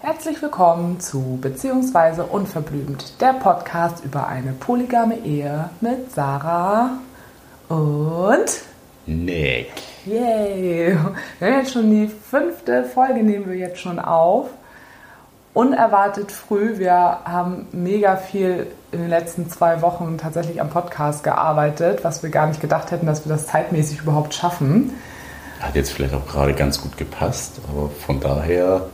Herzlich 0.00 0.42
willkommen 0.42 0.98
zu 0.98 1.38
Beziehungsweise 1.40 2.24
Unverblümt, 2.24 3.20
der 3.20 3.34
Podcast 3.34 4.04
über 4.04 4.26
eine 4.26 4.54
polygame 4.54 5.18
Ehe 5.18 5.70
mit 5.80 6.10
Sarah 6.10 6.98
und 7.68 8.62
Nick. 9.06 9.70
Yay! 10.04 10.98
Wir 11.38 11.48
haben 11.48 11.58
jetzt 11.60 11.74
schon 11.74 11.90
die 11.92 12.08
fünfte 12.08 12.82
Folge, 12.82 13.22
nehmen 13.22 13.48
wir 13.48 13.54
jetzt 13.54 13.78
schon 13.78 14.00
auf. 14.00 14.50
Unerwartet 15.54 16.32
früh. 16.32 16.78
Wir 16.78 16.92
haben 17.24 17.68
mega 17.70 18.16
viel 18.16 18.66
in 18.90 18.98
den 18.98 19.08
letzten 19.08 19.48
zwei 19.48 19.82
Wochen 19.82 20.18
tatsächlich 20.18 20.60
am 20.60 20.68
Podcast 20.68 21.22
gearbeitet, 21.22 22.02
was 22.02 22.24
wir 22.24 22.30
gar 22.30 22.48
nicht 22.48 22.60
gedacht 22.60 22.90
hätten, 22.90 23.06
dass 23.06 23.24
wir 23.24 23.32
das 23.32 23.46
zeitmäßig 23.46 24.00
überhaupt 24.00 24.34
schaffen. 24.34 24.92
Hat 25.60 25.76
jetzt 25.76 25.92
vielleicht 25.92 26.12
auch 26.12 26.26
gerade 26.26 26.54
ganz 26.54 26.82
gut 26.82 26.96
gepasst, 26.96 27.60
aber 27.70 27.88
von 27.88 28.18
daher 28.18 28.88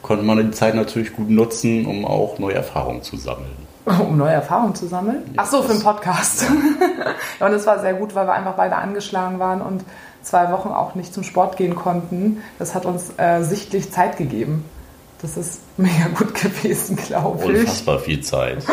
konnte 0.00 0.24
man 0.24 0.38
die 0.38 0.50
Zeit 0.52 0.74
natürlich 0.74 1.14
gut 1.14 1.28
nutzen, 1.28 1.84
um 1.84 2.06
auch 2.06 2.38
neue 2.38 2.54
Erfahrungen 2.54 3.02
zu 3.02 3.16
sammeln. 3.16 3.68
Um 3.86 4.16
neue 4.16 4.32
Erfahrungen 4.32 4.74
zu 4.74 4.86
sammeln? 4.86 5.22
Ach 5.36 5.46
so, 5.46 5.62
für 5.62 5.72
den 5.72 5.82
Podcast. 5.82 6.44
ja, 7.40 7.46
und 7.46 7.52
es 7.52 7.66
war 7.66 7.80
sehr 7.80 7.94
gut, 7.94 8.14
weil 8.14 8.26
wir 8.26 8.34
einfach 8.34 8.54
beide 8.54 8.76
angeschlagen 8.76 9.38
waren 9.38 9.60
und 9.62 9.84
zwei 10.22 10.52
Wochen 10.52 10.68
auch 10.68 10.94
nicht 10.94 11.12
zum 11.12 11.24
Sport 11.24 11.56
gehen 11.56 11.74
konnten. 11.74 12.42
Das 12.58 12.74
hat 12.74 12.84
uns 12.86 13.10
äh, 13.16 13.42
sichtlich 13.42 13.90
Zeit 13.90 14.16
gegeben. 14.16 14.64
Das 15.22 15.36
ist 15.36 15.60
mega 15.76 16.08
gut 16.16 16.34
gewesen, 16.42 16.96
glaube 16.96 17.52
ich. 17.52 17.60
Unfassbar 17.60 17.98
viel 17.98 18.20
Zeit. 18.22 18.64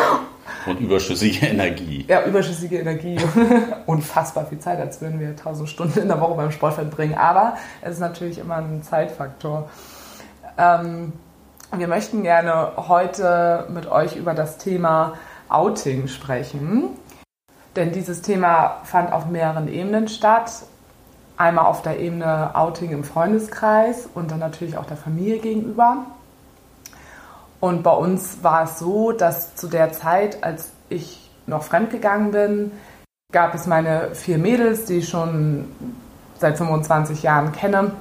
Und 0.65 0.79
überschüssige 0.79 1.45
Energie. 1.45 2.05
Ja, 2.07 2.25
überschüssige 2.25 2.79
Energie. 2.79 3.17
Unfassbar 3.85 4.45
viel 4.45 4.59
Zeit, 4.59 4.79
als 4.79 5.01
würden 5.01 5.19
wir 5.19 5.29
1000 5.29 5.69
Stunden 5.69 5.99
in 5.99 6.07
der 6.07 6.19
Woche 6.19 6.35
beim 6.35 6.51
Sport 6.51 6.73
verbringen. 6.73 7.15
Aber 7.15 7.57
es 7.81 7.93
ist 7.93 7.99
natürlich 7.99 8.37
immer 8.37 8.57
ein 8.57 8.83
Zeitfaktor. 8.83 9.69
Ähm, 10.57 11.13
wir 11.75 11.87
möchten 11.87 12.23
gerne 12.23 12.71
heute 12.77 13.67
mit 13.69 13.87
euch 13.87 14.15
über 14.15 14.33
das 14.33 14.57
Thema 14.57 15.13
Outing 15.49 16.07
sprechen. 16.07 16.89
Denn 17.75 17.91
dieses 17.91 18.21
Thema 18.21 18.81
fand 18.83 19.11
auf 19.11 19.27
mehreren 19.27 19.67
Ebenen 19.67 20.07
statt. 20.07 20.51
Einmal 21.37 21.65
auf 21.65 21.81
der 21.81 21.99
Ebene 21.99 22.55
Outing 22.55 22.91
im 22.91 23.03
Freundeskreis 23.03 24.09
und 24.15 24.31
dann 24.31 24.39
natürlich 24.39 24.77
auch 24.77 24.85
der 24.85 24.97
Familie 24.97 25.37
gegenüber. 25.37 26.07
Und 27.59 27.83
bei 27.83 27.91
uns 27.91 28.43
war 28.43 28.63
es 28.63 28.79
so, 28.79 29.11
dass 29.11 29.55
zu 29.55 29.67
der 29.67 29.91
Zeit, 29.91 30.43
als 30.43 30.71
ich 30.89 31.29
noch 31.47 31.63
fremdgegangen 31.63 32.31
bin, 32.31 32.71
gab 33.31 33.55
es 33.55 33.67
meine 33.67 34.13
vier 34.13 34.37
Mädels, 34.37 34.85
die 34.85 34.99
ich 34.99 35.09
schon 35.09 35.65
seit 36.37 36.57
25 36.57 37.23
Jahren 37.23 37.51
kenne, 37.51 37.91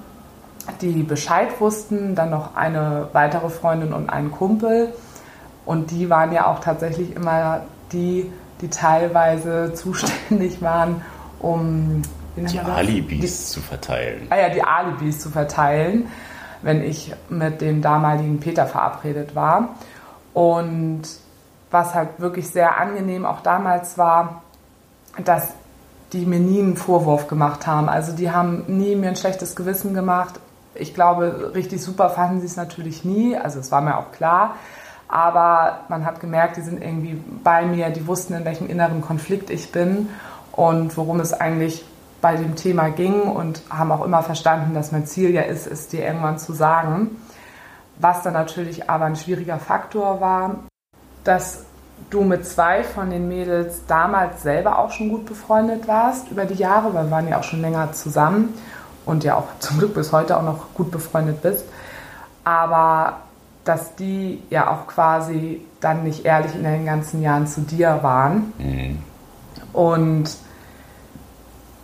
die 0.80 1.02
Bescheid 1.02 1.48
wussten, 1.60 2.14
dann 2.14 2.30
noch 2.30 2.54
eine 2.54 3.08
weitere 3.12 3.48
Freundin 3.48 3.92
und 3.92 4.10
einen 4.10 4.30
Kumpel. 4.30 4.92
Und 5.64 5.90
die 5.90 6.10
waren 6.10 6.32
ja 6.32 6.46
auch 6.46 6.60
tatsächlich 6.60 7.14
immer 7.14 7.62
die, 7.92 8.30
die 8.60 8.68
teilweise 8.68 9.72
zuständig 9.74 10.60
waren, 10.60 11.02
um 11.38 12.02
die 12.36 12.58
Alibis 12.58 13.20
die, 13.20 13.52
zu 13.52 13.60
verteilen. 13.60 14.26
Ah 14.28 14.36
ja, 14.36 14.48
die 14.50 14.62
Alibis 14.62 15.20
zu 15.20 15.30
verteilen, 15.30 16.08
wenn 16.62 16.82
ich 16.82 17.12
mit 17.28 17.60
dem 17.60 17.82
damaligen 17.82 18.40
Peter 18.40 18.66
verabredet 18.66 19.34
war. 19.34 19.76
Und 20.34 21.02
was 21.70 21.94
halt 21.94 22.18
wirklich 22.18 22.48
sehr 22.48 22.78
angenehm 22.78 23.24
auch 23.24 23.40
damals 23.40 23.98
war, 23.98 24.42
dass 25.24 25.54
die 26.12 26.24
mir 26.24 26.38
nie 26.38 26.60
einen 26.60 26.76
Vorwurf 26.76 27.26
gemacht 27.26 27.66
haben. 27.66 27.88
Also 27.88 28.12
die 28.12 28.30
haben 28.30 28.64
nie 28.68 28.94
mir 28.94 29.08
ein 29.08 29.16
schlechtes 29.16 29.56
Gewissen 29.56 29.94
gemacht 29.94 30.40
ich 30.78 30.94
glaube, 30.94 31.52
richtig 31.54 31.82
super 31.82 32.10
fanden 32.10 32.40
sie 32.40 32.46
es 32.46 32.56
natürlich 32.56 33.04
nie. 33.04 33.36
Also 33.36 33.60
es 33.60 33.72
war 33.72 33.80
mir 33.80 33.98
auch 33.98 34.12
klar. 34.12 34.56
Aber 35.08 35.80
man 35.88 36.04
hat 36.04 36.20
gemerkt, 36.20 36.56
die 36.56 36.62
sind 36.62 36.82
irgendwie 36.82 37.20
bei 37.44 37.64
mir, 37.64 37.90
die 37.90 38.06
wussten, 38.06 38.34
in 38.34 38.44
welchem 38.44 38.68
inneren 38.68 39.02
Konflikt 39.02 39.50
ich 39.50 39.70
bin 39.70 40.08
und 40.52 40.96
worum 40.96 41.20
es 41.20 41.32
eigentlich 41.32 41.84
bei 42.20 42.36
dem 42.36 42.56
Thema 42.56 42.88
ging 42.88 43.22
und 43.22 43.62
haben 43.70 43.92
auch 43.92 44.04
immer 44.04 44.22
verstanden, 44.22 44.74
dass 44.74 44.92
mein 44.92 45.06
Ziel 45.06 45.30
ja 45.30 45.42
ist, 45.42 45.66
es 45.66 45.88
dir 45.88 46.04
irgendwann 46.04 46.38
zu 46.38 46.52
sagen. 46.52 47.22
Was 47.98 48.22
dann 48.22 48.34
natürlich 48.34 48.90
aber 48.90 49.06
ein 49.06 49.16
schwieriger 49.16 49.58
Faktor 49.58 50.20
war, 50.20 50.56
dass 51.24 51.64
du 52.10 52.22
mit 52.22 52.46
zwei 52.46 52.84
von 52.84 53.10
den 53.10 53.28
Mädels 53.28 53.82
damals 53.86 54.42
selber 54.42 54.78
auch 54.78 54.92
schon 54.92 55.08
gut 55.08 55.26
befreundet 55.26 55.88
warst 55.88 56.30
über 56.30 56.44
die 56.44 56.54
Jahre, 56.54 56.92
weil 56.94 57.04
wir 57.04 57.10
waren 57.10 57.28
ja 57.28 57.38
auch 57.38 57.44
schon 57.44 57.62
länger 57.62 57.92
zusammen 57.92 58.54
und 59.06 59.24
ja 59.24 59.36
auch 59.36 59.46
zum 59.60 59.78
Glück 59.78 59.94
bis 59.94 60.12
heute 60.12 60.36
auch 60.36 60.42
noch 60.42 60.74
gut 60.74 60.90
befreundet 60.90 61.42
bist. 61.42 61.64
Aber 62.44 63.20
dass 63.64 63.96
die 63.96 64.42
ja 64.50 64.70
auch 64.70 64.86
quasi 64.86 65.62
dann 65.80 66.04
nicht 66.04 66.24
ehrlich 66.24 66.54
in 66.54 66.62
den 66.62 66.86
ganzen 66.86 67.22
Jahren 67.22 67.46
zu 67.46 67.62
dir 67.62 67.98
waren. 68.02 68.52
Mhm. 68.58 68.98
Und 69.72 70.36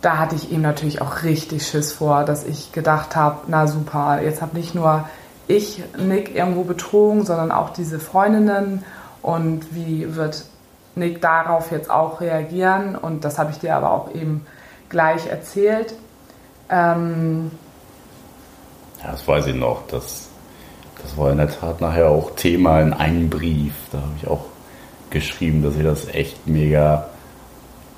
da 0.03 0.17
hatte 0.17 0.35
ich 0.35 0.51
ihm 0.51 0.61
natürlich 0.61 1.01
auch 1.01 1.23
richtig 1.23 1.65
Schiss 1.65 1.93
vor, 1.93 2.25
dass 2.25 2.45
ich 2.45 2.73
gedacht 2.73 3.15
habe, 3.15 3.37
na 3.47 3.67
super, 3.67 4.21
jetzt 4.21 4.41
habe 4.41 4.57
nicht 4.57 4.75
nur 4.75 5.07
ich 5.47 5.81
Nick 5.97 6.35
irgendwo 6.35 6.63
betrogen, 6.63 7.25
sondern 7.25 7.51
auch 7.51 7.69
diese 7.69 7.99
Freundinnen 7.99 8.83
und 9.21 9.73
wie 9.73 10.15
wird 10.15 10.43
Nick 10.95 11.21
darauf 11.21 11.71
jetzt 11.71 11.89
auch 11.89 12.19
reagieren 12.19 12.95
und 12.95 13.23
das 13.23 13.39
habe 13.39 13.51
ich 13.51 13.59
dir 13.59 13.75
aber 13.77 13.91
auch 13.91 14.13
eben 14.13 14.45
gleich 14.89 15.27
erzählt. 15.27 15.95
Ähm, 16.69 17.51
ja, 19.01 19.11
das 19.11 19.25
weiß 19.25 19.47
ich 19.47 19.55
noch. 19.55 19.87
Das, 19.87 20.27
das 21.01 21.17
war 21.17 21.31
in 21.31 21.37
der 21.37 21.49
Tat 21.49 21.79
nachher 21.79 22.09
auch 22.09 22.35
Thema 22.35 22.81
in 22.81 22.93
einem 22.93 23.29
Brief. 23.29 23.73
Da 23.91 23.99
habe 23.99 24.11
ich 24.21 24.27
auch 24.27 24.45
geschrieben, 25.09 25.63
dass 25.63 25.77
ich 25.77 25.83
das 25.83 26.07
echt 26.09 26.45
mega 26.45 27.07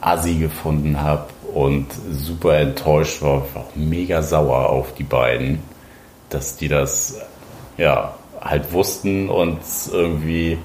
assi 0.01 0.35
gefunden 0.35 1.01
habe 1.01 1.25
und 1.55 1.87
super 2.11 2.57
enttäuscht 2.57 3.21
war. 3.21 3.41
War 3.55 3.61
auch 3.63 3.75
mega 3.75 4.21
sauer 4.21 4.69
auf 4.69 4.93
die 4.93 5.03
beiden, 5.03 5.63
dass 6.29 6.57
die 6.57 6.67
das 6.67 7.19
ja 7.77 8.13
halt 8.41 8.71
wussten 8.73 9.29
und 9.29 9.59
irgendwie 9.91 10.59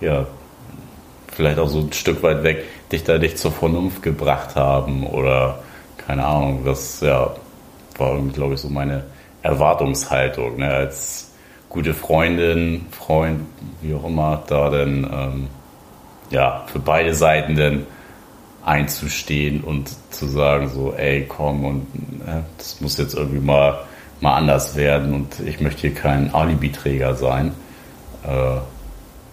ja 0.00 0.26
vielleicht 1.32 1.58
auch 1.58 1.68
so 1.68 1.80
ein 1.80 1.92
Stück 1.92 2.22
weit 2.22 2.44
weg 2.44 2.64
dich 2.92 3.04
da 3.04 3.16
nicht 3.16 3.38
zur 3.38 3.52
Vernunft 3.52 4.02
gebracht 4.02 4.54
haben 4.54 5.06
oder 5.06 5.60
keine 5.96 6.26
Ahnung, 6.26 6.64
das 6.64 7.00
ja, 7.00 7.34
war, 7.96 8.18
glaube 8.34 8.54
ich, 8.54 8.60
so 8.60 8.68
meine 8.68 9.04
Erwartungshaltung. 9.42 10.58
Ne? 10.58 10.68
Als 10.68 11.32
gute 11.68 11.94
Freundin, 11.94 12.86
Freund, 12.90 13.40
wie 13.80 13.94
auch 13.94 14.04
immer, 14.04 14.42
da 14.46 14.68
dann 14.68 15.10
ähm, 15.10 15.48
ja, 16.30 16.64
für 16.66 16.80
beide 16.80 17.14
Seiten 17.14 17.56
dann 17.56 17.86
einzustehen 18.64 19.62
und 19.62 19.90
zu 20.10 20.26
sagen, 20.28 20.68
so, 20.68 20.94
ey, 20.94 21.26
komm, 21.28 21.64
und 21.64 21.86
äh, 22.26 22.42
das 22.58 22.80
muss 22.80 22.98
jetzt 22.98 23.14
irgendwie 23.14 23.40
mal, 23.40 23.80
mal 24.20 24.36
anders 24.36 24.76
werden 24.76 25.14
und 25.14 25.40
ich 25.40 25.60
möchte 25.60 25.82
hier 25.82 25.94
kein 25.94 26.32
Alibi-Träger 26.32 27.16
sein. 27.16 27.52
Äh, 28.24 28.60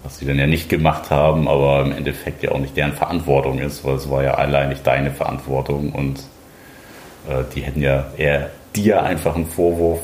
was 0.03 0.17
sie 0.17 0.25
dann 0.25 0.37
ja 0.37 0.47
nicht 0.47 0.69
gemacht 0.69 1.11
haben, 1.11 1.47
aber 1.47 1.81
im 1.81 1.91
Endeffekt 1.91 2.41
ja 2.43 2.51
auch 2.51 2.59
nicht 2.59 2.75
deren 2.77 2.93
Verantwortung 2.93 3.59
ist, 3.59 3.83
weil 3.83 3.95
es 3.95 4.09
war 4.09 4.23
ja 4.23 4.35
allein 4.35 4.69
nicht 4.69 4.87
deine 4.87 5.11
Verantwortung 5.11 5.91
und 5.91 6.19
äh, 7.27 7.43
die 7.53 7.61
hätten 7.61 7.81
ja 7.81 8.05
eher 8.17 8.49
dir 8.75 9.03
einfach 9.03 9.35
einen 9.35 9.47
Vorwurf 9.47 9.99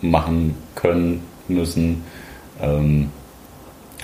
machen 0.00 0.56
können, 0.74 1.24
müssen, 1.48 2.04
ähm, 2.62 3.10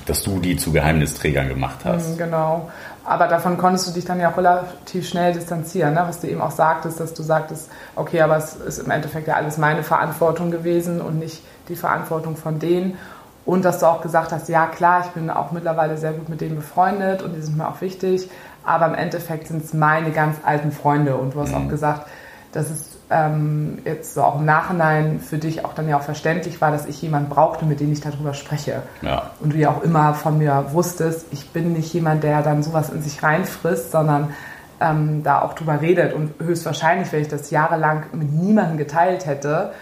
dass 0.07 0.23
du 0.23 0.41
die 0.41 0.57
zu 0.57 0.73
Geheimnisträgern 0.73 1.49
gemacht 1.49 1.81
hast. 1.85 2.11
Mhm, 2.11 2.19
genau. 2.19 2.71
Aber 3.05 3.29
davon 3.29 3.57
konntest 3.57 3.89
du 3.89 3.93
dich 3.93 4.05
dann 4.05 4.21
ja 4.21 4.31
auch 4.31 4.37
relativ 4.37 5.09
schnell 5.09 5.33
distanzieren, 5.33 5.95
ne? 5.95 6.05
was 6.07 6.21
du 6.21 6.29
eben 6.29 6.41
auch 6.41 6.51
sagtest, 6.51 7.01
dass 7.01 7.15
du 7.15 7.23
sagtest, 7.23 7.71
okay, 7.97 8.21
aber 8.21 8.37
es 8.37 8.55
ist 8.55 8.79
im 8.79 8.91
Endeffekt 8.91 9.27
ja 9.27 9.35
alles 9.35 9.59
meine 9.59 9.83
Verantwortung 9.83 10.51
gewesen 10.51 11.01
und 11.01 11.19
nicht 11.19 11.43
die 11.69 11.77
Verantwortung 11.77 12.37
von 12.37 12.59
denen. 12.59 12.99
Und 13.47 13.65
dass 13.65 13.79
du 13.79 13.87
auch 13.87 14.03
gesagt 14.03 14.33
hast, 14.33 14.49
ja 14.49 14.67
klar, 14.67 15.03
ich 15.07 15.13
bin 15.13 15.31
auch 15.31 15.51
mittlerweile 15.51 15.97
sehr 15.97 16.13
gut 16.13 16.29
mit 16.29 16.41
denen 16.41 16.57
befreundet 16.57 17.23
und 17.23 17.35
die 17.35 17.41
sind 17.41 17.57
mir 17.57 17.69
auch 17.69 17.81
wichtig, 17.81 18.31
aber 18.65 18.87
im 18.87 18.95
Endeffekt 18.95 19.49
sind 19.49 19.65
es 19.65 19.73
meine 19.73 20.11
ganz 20.11 20.37
alten 20.45 20.71
Freunde. 20.71 21.17
Und 21.17 21.35
du 21.35 21.41
hast 21.41 21.51
mhm. 21.51 21.65
auch 21.65 21.69
gesagt, 21.69 22.07
dass 22.53 22.69
es 22.71 22.90
ähm, 23.11 23.79
jetzt 23.85 24.15
so 24.15 24.23
auch 24.23 24.39
im 24.39 24.45
Nachhinein 24.45 25.21
für 25.21 25.39
dich 25.39 25.65
auch 25.65 25.75
dann 25.75 25.89
ja 25.89 25.99
auch 25.99 26.03
verständlich 26.03 26.61
war, 26.61 26.71
dass 26.71 26.87
ich 26.87 27.03
jemanden 27.03 27.29
brauchte, 27.29 27.65
mit 27.65 27.81
dem 27.81 27.93
ich 27.93 28.01
darüber 28.01 28.35
spreche. 28.35 28.83
Ja. 29.03 29.31
Und 29.41 29.53
du 29.53 29.59
ja 29.59 29.71
auch 29.71 29.83
immer 29.83 30.15
von 30.15 30.39
mir 30.39 30.67
wusstest, 30.73 31.27
ich 31.33 31.51
bin 31.51 31.73
nicht 31.73 31.93
jemand, 31.93 32.23
der 32.23 32.43
dann 32.43 32.63
sowas 32.63 32.91
in 32.91 33.03
sich 33.03 33.23
reinfrisst, 33.23 33.91
sondern 33.91 34.33
ähm, 34.81 35.23
da 35.25 35.43
auch 35.43 35.55
drüber 35.55 35.81
redet. 35.81 36.15
Und 36.15 36.35
höchstwahrscheinlich, 36.39 37.13
wenn 37.13 37.23
ich 37.23 37.29
das 37.29 37.51
jahrelang 37.51 38.05
mit 38.13 38.33
niemandem 38.33 38.79
geteilt 38.79 39.27
hätte, 39.27 39.73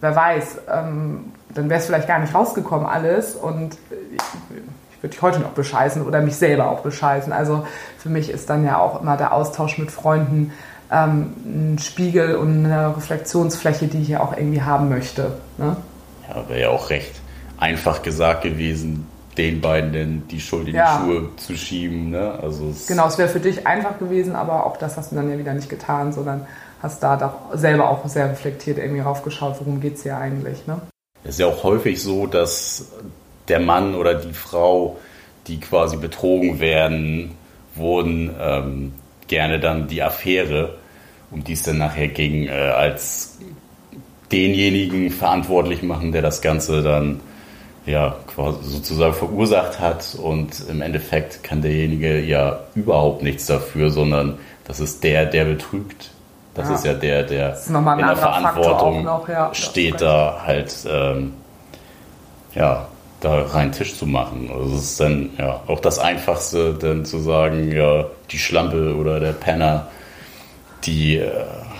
wer 0.00 0.14
weiß, 0.14 0.60
ähm, 0.72 1.32
dann 1.54 1.68
wäre 1.68 1.80
es 1.80 1.86
vielleicht 1.86 2.06
gar 2.06 2.20
nicht 2.20 2.34
rausgekommen 2.34 2.86
alles. 2.86 3.34
Und 3.34 3.76
ich, 3.90 4.22
ich 4.52 4.62
ich 4.98 5.04
würde 5.04 5.14
dich 5.14 5.22
heute 5.22 5.38
noch 5.38 5.50
bescheißen 5.50 6.04
oder 6.04 6.20
mich 6.20 6.34
selber 6.34 6.72
auch 6.72 6.80
bescheißen. 6.80 7.32
Also 7.32 7.64
für 7.98 8.08
mich 8.08 8.30
ist 8.30 8.50
dann 8.50 8.64
ja 8.64 8.78
auch 8.78 9.00
immer 9.00 9.16
der 9.16 9.32
Austausch 9.32 9.78
mit 9.78 9.92
Freunden 9.92 10.52
ähm, 10.90 11.34
ein 11.44 11.78
Spiegel 11.78 12.36
und 12.36 12.64
eine 12.64 12.96
Reflexionsfläche, 12.96 13.88
die 13.88 14.02
ich 14.02 14.08
ja 14.08 14.20
auch 14.20 14.36
irgendwie 14.36 14.62
haben 14.62 14.88
möchte. 14.88 15.32
Ne? 15.58 15.76
Ja, 16.28 16.48
wäre 16.48 16.60
ja 16.60 16.68
auch 16.70 16.90
recht 16.90 17.20
einfach 17.58 18.02
gesagt 18.02 18.42
gewesen, 18.42 19.06
den 19.36 19.60
beiden 19.60 20.26
die 20.28 20.40
Schuld 20.40 20.68
in 20.68 20.74
ja. 20.74 20.98
die 20.98 21.04
Schuhe 21.04 21.28
zu 21.36 21.56
schieben. 21.56 22.10
Ne? 22.10 22.38
Also 22.42 22.70
es 22.70 22.86
genau, 22.86 23.06
es 23.06 23.18
wäre 23.18 23.28
für 23.28 23.40
dich 23.40 23.66
einfach 23.66 23.98
gewesen, 23.98 24.34
aber 24.34 24.66
auch 24.66 24.76
das 24.76 24.96
hast 24.96 25.12
du 25.12 25.16
dann 25.16 25.30
ja 25.30 25.38
wieder 25.38 25.54
nicht 25.54 25.68
getan, 25.68 26.12
sondern 26.12 26.46
hast 26.82 27.02
da 27.02 27.16
doch 27.16 27.56
selber 27.56 27.90
auch 27.90 28.06
sehr 28.08 28.30
reflektiert 28.30 28.78
irgendwie 28.78 29.00
raufgeschaut, 29.00 29.56
worum 29.60 29.80
geht 29.80 29.96
es 29.96 30.02
hier 30.02 30.16
eigentlich. 30.16 30.66
Ne? 30.66 30.80
Es 31.24 31.30
ist 31.30 31.40
ja 31.40 31.46
auch 31.46 31.62
häufig 31.62 32.02
so, 32.02 32.26
dass 32.26 32.86
der 33.48 33.60
Mann 33.60 33.94
oder 33.94 34.14
die 34.14 34.32
Frau, 34.32 34.98
die 35.46 35.60
quasi 35.60 35.96
betrogen 35.96 36.60
werden, 36.60 37.34
wurden 37.74 38.34
ähm, 38.40 38.92
gerne 39.28 39.60
dann 39.60 39.88
die 39.88 40.02
Affäre, 40.02 40.74
um 41.30 41.44
die 41.44 41.52
es 41.52 41.62
dann 41.62 41.78
nachher 41.78 42.08
ging, 42.08 42.46
äh, 42.46 42.50
als 42.50 43.38
denjenigen 44.32 45.10
verantwortlich 45.10 45.82
machen, 45.82 46.12
der 46.12 46.22
das 46.22 46.42
Ganze 46.42 46.82
dann 46.82 47.20
ja 47.86 48.16
quasi 48.26 48.58
sozusagen 48.64 49.14
verursacht 49.14 49.80
hat 49.80 50.16
und 50.20 50.68
im 50.68 50.82
Endeffekt 50.82 51.42
kann 51.42 51.62
derjenige 51.62 52.20
ja 52.20 52.60
überhaupt 52.74 53.22
nichts 53.22 53.46
dafür, 53.46 53.90
sondern 53.90 54.38
das 54.66 54.80
ist 54.80 55.02
der, 55.02 55.24
der 55.24 55.44
betrügt. 55.46 56.10
Das 56.54 56.68
ja. 56.68 56.74
ist 56.74 56.84
ja 56.84 56.94
der, 56.94 57.22
der 57.22 57.56
in 57.68 58.06
der 58.06 58.16
Verantwortung 58.16 59.04
noch, 59.04 59.28
ja, 59.28 59.54
steht, 59.54 60.00
da 60.00 60.42
halt 60.44 60.74
ähm, 60.90 61.32
ja 62.54 62.88
da 63.20 63.42
rein 63.42 63.72
Tisch 63.72 63.96
zu 63.98 64.06
machen. 64.06 64.50
Also 64.52 64.76
es 64.76 64.82
ist 64.82 65.00
dann 65.00 65.30
ja 65.38 65.60
auch 65.66 65.80
das 65.80 65.98
Einfachste, 65.98 66.74
dann 66.74 67.04
zu 67.04 67.18
sagen, 67.18 67.72
ja, 67.72 68.06
die 68.30 68.38
Schlampe 68.38 68.94
oder 68.94 69.18
der 69.18 69.32
Penner, 69.32 69.88
die 70.84 71.16
äh, 71.16 71.30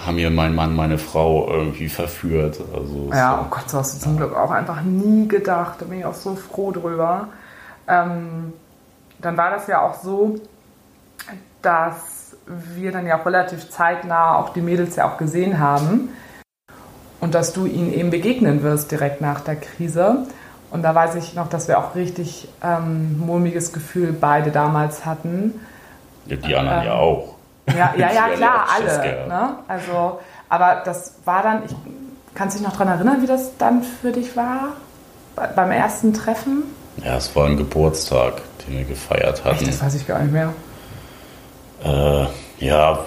haben 0.04 0.16
mir 0.16 0.30
mein 0.30 0.54
Mann, 0.54 0.74
meine 0.74 0.98
Frau 0.98 1.48
irgendwie 1.48 1.88
verführt. 1.88 2.60
Also 2.74 3.10
ja, 3.12 3.44
oh 3.44 3.50
Gott, 3.50 3.68
so 3.68 3.78
hast 3.78 3.96
du 3.96 4.00
zum 4.00 4.16
Glück 4.16 4.34
auch 4.34 4.50
einfach 4.50 4.82
nie 4.82 5.28
gedacht. 5.28 5.76
Da 5.80 5.84
bin 5.84 6.00
ich 6.00 6.04
auch 6.04 6.14
so 6.14 6.34
froh 6.34 6.72
drüber. 6.72 7.28
Ähm, 7.86 8.52
dann 9.20 9.36
war 9.36 9.50
das 9.50 9.66
ja 9.66 9.80
auch 9.82 9.94
so, 10.02 10.38
dass 11.62 12.36
wir 12.46 12.92
dann 12.92 13.06
ja 13.06 13.20
auch 13.20 13.26
relativ 13.26 13.68
zeitnah 13.70 14.36
auch 14.36 14.50
die 14.50 14.60
Mädels 14.60 14.96
ja 14.96 15.12
auch 15.12 15.18
gesehen 15.18 15.58
haben 15.58 16.10
und 17.20 17.34
dass 17.34 17.52
du 17.52 17.66
ihnen 17.66 17.92
eben 17.92 18.10
begegnen 18.10 18.62
wirst 18.62 18.90
direkt 18.90 19.20
nach 19.20 19.40
der 19.40 19.56
Krise. 19.56 20.26
Und 20.70 20.82
da 20.82 20.94
weiß 20.94 21.14
ich 21.14 21.34
noch, 21.34 21.48
dass 21.48 21.68
wir 21.68 21.78
auch 21.78 21.94
richtig 21.94 22.48
ähm, 22.62 23.18
mulmiges 23.18 23.72
Gefühl 23.72 24.12
beide 24.12 24.50
damals 24.50 25.06
hatten. 25.06 25.60
Ja, 26.26 26.36
die 26.36 26.54
anderen 26.54 26.80
ähm, 26.80 26.86
ja 26.86 26.94
auch. 26.94 27.34
Ja, 27.68 27.94
ja, 27.96 28.12
ja 28.12 28.28
klar, 28.28 28.66
alle. 28.74 29.26
Ne? 29.28 29.56
Also, 29.66 30.20
aber 30.48 30.82
das 30.84 31.14
war 31.24 31.42
dann, 31.42 31.64
ich 31.64 31.74
kann 32.34 32.50
dich 32.50 32.60
noch 32.60 32.72
daran 32.72 32.88
erinnern, 32.88 33.22
wie 33.22 33.26
das 33.26 33.56
dann 33.56 33.82
für 33.82 34.12
dich 34.12 34.36
war? 34.36 34.74
beim 35.54 35.70
ersten 35.70 36.12
Treffen? 36.12 36.64
Ja, 37.04 37.16
es 37.16 37.34
war 37.36 37.46
ein 37.46 37.56
Geburtstag, 37.56 38.42
den 38.66 38.78
wir 38.78 38.84
gefeiert 38.84 39.44
hatten. 39.44 39.58
Echt, 39.58 39.68
das 39.68 39.82
weiß 39.82 39.94
ich 39.94 40.06
gar 40.06 40.20
nicht 40.20 40.32
mehr. 40.32 40.52
Äh, 41.84 42.26
ja, 42.64 42.98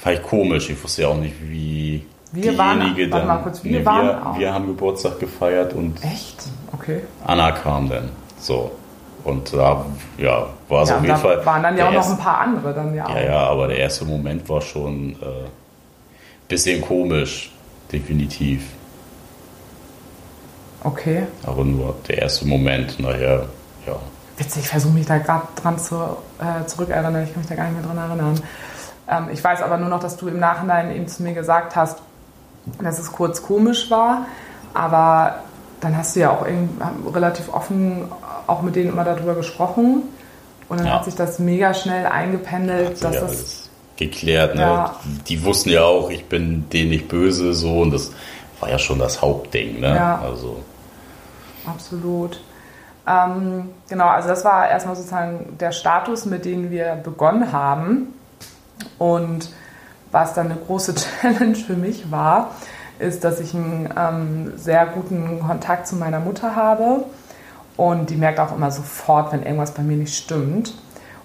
vielleicht 0.00 0.22
komisch. 0.22 0.70
Ich 0.70 0.82
wusste 0.82 1.02
ja 1.02 1.08
auch 1.08 1.16
nicht, 1.16 1.34
wie 1.42 2.06
wir 2.34 2.52
diejenige 2.52 2.58
waren, 2.58 3.10
dann. 3.10 3.26
Mal 3.26 3.42
kurz, 3.42 3.62
wir, 3.62 3.78
nee, 3.78 3.84
waren 3.84 4.06
wir, 4.06 4.40
wir, 4.40 4.54
haben 4.54 4.66
Geburtstag 4.66 5.18
gefeiert 5.20 5.72
und. 5.72 6.02
Echt? 6.02 6.44
Okay. 6.72 7.02
Anna 7.24 7.52
kam 7.52 7.88
dann. 7.88 8.10
So. 8.38 8.72
Und 9.24 9.54
da 9.54 9.86
ja, 10.18 10.46
war 10.68 10.84
so 10.84 10.92
ja, 10.92 10.98
auf 10.98 11.04
jeden 11.04 11.16
Fall. 11.16 11.46
waren 11.46 11.62
dann 11.62 11.78
ja 11.78 11.88
auch 11.88 11.92
noch 11.92 12.10
ein 12.10 12.18
paar 12.18 12.40
andere 12.40 12.74
dann 12.74 12.94
ja. 12.94 13.08
Ja, 13.08 13.24
ja, 13.24 13.38
aber 13.46 13.68
der 13.68 13.78
erste 13.78 14.04
Moment 14.04 14.46
war 14.50 14.60
schon 14.60 15.12
äh, 15.12 15.48
bisschen 16.46 16.82
komisch, 16.82 17.50
definitiv. 17.90 18.64
Okay. 20.82 21.26
Aber 21.46 21.64
nur 21.64 21.94
der 22.06 22.18
erste 22.18 22.46
Moment, 22.46 23.00
nachher, 23.00 23.46
ja. 23.86 23.96
Witzig, 24.36 24.62
ich 24.64 24.68
versuche 24.68 24.92
mich 24.92 25.06
da 25.06 25.16
gerade 25.18 25.46
dran 25.56 25.78
zu, 25.78 25.96
äh, 25.96 26.66
zurückerinnern, 26.66 27.24
ich 27.24 27.32
kann 27.32 27.40
mich 27.40 27.48
da 27.48 27.54
gar 27.54 27.70
nicht 27.70 27.80
mehr 27.80 27.86
dran 27.86 27.96
erinnern. 27.96 28.40
Ähm, 29.08 29.28
ich 29.32 29.42
weiß 29.42 29.62
aber 29.62 29.78
nur 29.78 29.88
noch, 29.88 30.00
dass 30.00 30.16
du 30.18 30.28
im 30.28 30.38
Nachhinein 30.38 30.94
eben 30.94 31.08
zu 31.08 31.22
mir 31.22 31.32
gesagt 31.32 31.76
hast, 31.76 32.00
dass 32.82 32.98
es 32.98 33.12
kurz 33.12 33.42
komisch 33.42 33.90
war, 33.90 34.26
aber 34.72 35.40
dann 35.80 35.96
hast 35.96 36.16
du 36.16 36.20
ja 36.20 36.30
auch 36.30 36.46
relativ 37.14 37.52
offen 37.52 38.08
auch 38.46 38.62
mit 38.62 38.76
denen 38.76 38.90
immer 38.90 39.04
darüber 39.04 39.34
gesprochen. 39.34 40.02
Und 40.68 40.80
dann 40.80 40.86
ja. 40.86 40.94
hat 40.94 41.04
sich 41.04 41.14
das 41.14 41.38
mega 41.38 41.74
schnell 41.74 42.06
eingependelt, 42.06 43.02
dass 43.02 43.14
ja 43.14 43.20
das. 43.20 43.70
Geklärt, 43.96 44.56
ne? 44.56 44.62
Ja. 44.62 44.96
Die 45.28 45.44
wussten 45.44 45.70
ja 45.70 45.84
auch, 45.84 46.10
ich 46.10 46.24
bin 46.24 46.68
denen 46.70 46.90
nicht 46.90 47.06
böse, 47.06 47.54
so 47.54 47.80
und 47.80 47.92
das 47.92 48.10
war 48.58 48.68
ja 48.68 48.76
schon 48.76 48.98
das 48.98 49.22
Hauptding, 49.22 49.78
ne? 49.78 49.94
Ja. 49.94 50.20
Also. 50.20 50.56
Absolut. 51.64 52.40
Ähm, 53.06 53.70
genau, 53.88 54.08
also 54.08 54.28
das 54.28 54.44
war 54.44 54.68
erstmal 54.68 54.96
sozusagen 54.96 55.56
der 55.60 55.70
Status, 55.70 56.24
mit 56.24 56.44
dem 56.44 56.70
wir 56.70 56.96
begonnen 56.96 57.52
haben. 57.52 58.14
Und 58.98 59.50
was 60.14 60.32
dann 60.32 60.50
eine 60.50 60.60
große 60.60 60.94
Challenge 61.20 61.56
für 61.56 61.74
mich 61.74 62.10
war, 62.10 62.52
ist, 62.98 63.24
dass 63.24 63.40
ich 63.40 63.52
einen 63.52 63.92
ähm, 63.98 64.52
sehr 64.56 64.86
guten 64.86 65.40
Kontakt 65.40 65.86
zu 65.86 65.96
meiner 65.96 66.20
Mutter 66.20 66.56
habe 66.56 67.04
und 67.76 68.10
die 68.10 68.16
merkt 68.16 68.38
auch 68.38 68.54
immer 68.54 68.70
sofort, 68.70 69.32
wenn 69.32 69.42
irgendwas 69.42 69.72
bei 69.72 69.82
mir 69.82 69.96
nicht 69.96 70.16
stimmt. 70.16 70.74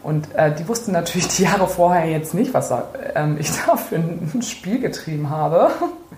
Und 0.01 0.33
äh, 0.33 0.55
die 0.55 0.67
wusste 0.67 0.91
natürlich 0.91 1.27
die 1.27 1.43
Jahre 1.43 1.67
vorher 1.67 2.09
jetzt 2.09 2.33
nicht, 2.33 2.53
was 2.53 2.73
ähm, 3.15 3.37
ich 3.39 3.51
da 3.65 3.75
für 3.75 3.95
ein 3.95 4.41
Spiel 4.41 4.79
getrieben 4.79 5.29
habe. 5.29 5.69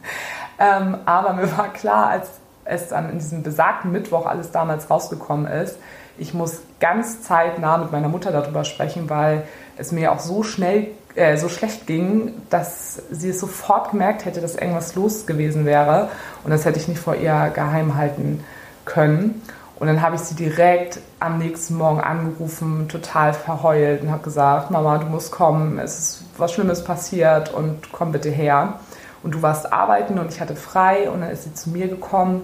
ähm, 0.59 0.97
aber 1.05 1.33
mir 1.33 1.57
war 1.57 1.73
klar, 1.73 2.07
als 2.07 2.29
es 2.63 2.89
dann 2.89 3.09
in 3.09 3.17
diesem 3.17 3.43
besagten 3.43 3.91
Mittwoch 3.91 4.25
alles 4.25 4.51
damals 4.51 4.89
rausgekommen 4.89 5.51
ist, 5.51 5.77
ich 6.17 6.33
muss 6.33 6.59
ganz 6.79 7.23
zeitnah 7.23 7.77
mit 7.77 7.91
meiner 7.91 8.07
Mutter 8.07 8.31
darüber 8.31 8.63
sprechen, 8.63 9.09
weil 9.09 9.43
es 9.81 9.91
mir 9.91 10.11
auch 10.11 10.19
so 10.19 10.43
schnell, 10.43 10.87
äh, 11.15 11.35
so 11.37 11.49
schlecht 11.49 11.87
ging, 11.87 12.33
dass 12.49 13.01
sie 13.11 13.29
es 13.29 13.39
sofort 13.39 13.91
gemerkt 13.91 14.25
hätte, 14.25 14.39
dass 14.39 14.55
irgendwas 14.55 14.95
los 14.95 15.25
gewesen 15.25 15.65
wäre. 15.65 16.09
Und 16.43 16.51
das 16.51 16.63
hätte 16.65 16.79
ich 16.79 16.87
nicht 16.87 16.99
vor 16.99 17.15
ihr 17.15 17.51
geheim 17.53 17.95
halten 17.95 18.43
können. 18.85 19.41
Und 19.79 19.87
dann 19.87 20.01
habe 20.01 20.15
ich 20.15 20.21
sie 20.21 20.35
direkt 20.35 20.99
am 21.19 21.39
nächsten 21.39 21.75
Morgen 21.75 21.99
angerufen, 21.99 22.87
total 22.87 23.33
verheult 23.33 24.03
und 24.03 24.11
habe 24.11 24.23
gesagt, 24.23 24.69
Mama, 24.69 24.99
du 24.99 25.07
musst 25.07 25.31
kommen, 25.31 25.79
es 25.79 25.97
ist 25.97 26.23
was 26.37 26.53
Schlimmes 26.53 26.83
passiert 26.83 27.51
und 27.51 27.91
komm 27.91 28.11
bitte 28.11 28.29
her. 28.29 28.75
Und 29.23 29.33
du 29.33 29.41
warst 29.41 29.73
arbeiten 29.73 30.19
und 30.19 30.31
ich 30.31 30.39
hatte 30.39 30.55
frei 30.55 31.09
und 31.09 31.21
dann 31.21 31.31
ist 31.31 31.43
sie 31.45 31.53
zu 31.53 31.71
mir 31.71 31.87
gekommen 31.87 32.43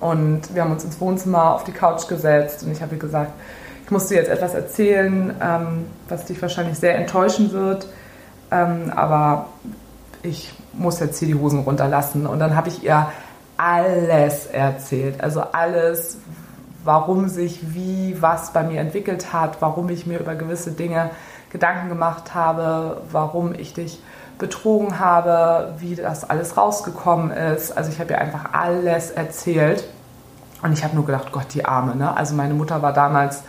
und 0.00 0.54
wir 0.54 0.62
haben 0.62 0.72
uns 0.72 0.84
ins 0.84 1.00
Wohnzimmer 1.00 1.54
auf 1.54 1.64
die 1.64 1.72
Couch 1.72 2.08
gesetzt 2.08 2.62
und 2.62 2.72
ich 2.72 2.80
habe 2.82 2.94
ihr 2.94 3.00
gesagt, 3.00 3.32
ich 3.88 3.92
muss 3.92 4.08
dir 4.08 4.16
jetzt 4.16 4.28
etwas 4.28 4.52
erzählen, 4.52 5.34
ähm, 5.40 5.86
was 6.10 6.26
dich 6.26 6.42
wahrscheinlich 6.42 6.78
sehr 6.78 6.96
enttäuschen 6.96 7.52
wird, 7.52 7.86
ähm, 8.50 8.92
aber 8.94 9.46
ich 10.22 10.52
muss 10.74 11.00
jetzt 11.00 11.18
hier 11.18 11.28
die 11.28 11.34
Hosen 11.34 11.60
runterlassen. 11.60 12.26
Und 12.26 12.38
dann 12.38 12.54
habe 12.54 12.68
ich 12.68 12.84
ihr 12.84 13.08
alles 13.56 14.44
erzählt. 14.44 15.22
Also 15.22 15.40
alles, 15.40 16.18
warum 16.84 17.30
sich 17.30 17.74
wie 17.74 18.20
was 18.20 18.52
bei 18.52 18.62
mir 18.62 18.82
entwickelt 18.82 19.32
hat, 19.32 19.62
warum 19.62 19.88
ich 19.88 20.06
mir 20.06 20.20
über 20.20 20.34
gewisse 20.34 20.72
Dinge 20.72 21.08
Gedanken 21.50 21.88
gemacht 21.88 22.34
habe, 22.34 23.00
warum 23.10 23.54
ich 23.54 23.72
dich 23.72 24.02
betrogen 24.36 24.98
habe, 25.00 25.72
wie 25.78 25.96
das 25.96 26.28
alles 26.28 26.58
rausgekommen 26.58 27.30
ist. 27.30 27.74
Also 27.74 27.90
ich 27.90 27.98
habe 28.00 28.12
ihr 28.12 28.20
einfach 28.20 28.52
alles 28.52 29.10
erzählt. 29.10 29.88
Und 30.62 30.74
ich 30.74 30.84
habe 30.84 30.94
nur 30.94 31.06
gedacht, 31.06 31.32
Gott, 31.32 31.54
die 31.54 31.64
Arme. 31.64 31.96
Ne? 31.96 32.14
Also 32.14 32.34
meine 32.34 32.52
Mutter 32.52 32.82
war 32.82 32.92
damals 32.92 33.44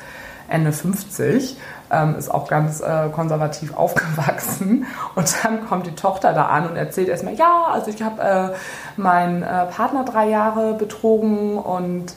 Ende 0.50 0.72
50, 0.72 1.58
ähm, 1.92 2.16
ist 2.18 2.30
auch 2.30 2.48
ganz 2.48 2.82
äh, 2.82 3.10
konservativ 3.10 3.74
aufgewachsen. 3.78 4.86
Und 5.16 5.44
dann 5.44 5.68
kommt 5.68 5.88
die 5.88 5.96
Tochter 5.96 6.34
da 6.34 6.48
an 6.48 6.70
und 6.70 6.76
erzählt 6.76 7.10
erstmal, 7.10 7.36
ja, 7.36 7.68
also 7.72 7.90
ich 7.90 8.02
habe 8.02 8.22
äh, 8.22 9.02
meinen 9.02 9.44
äh, 9.44 9.66
Partner 9.66 10.06
drei 10.06 10.30
Jahre 10.30 10.74
betrogen 10.74 11.58
und 11.58 12.14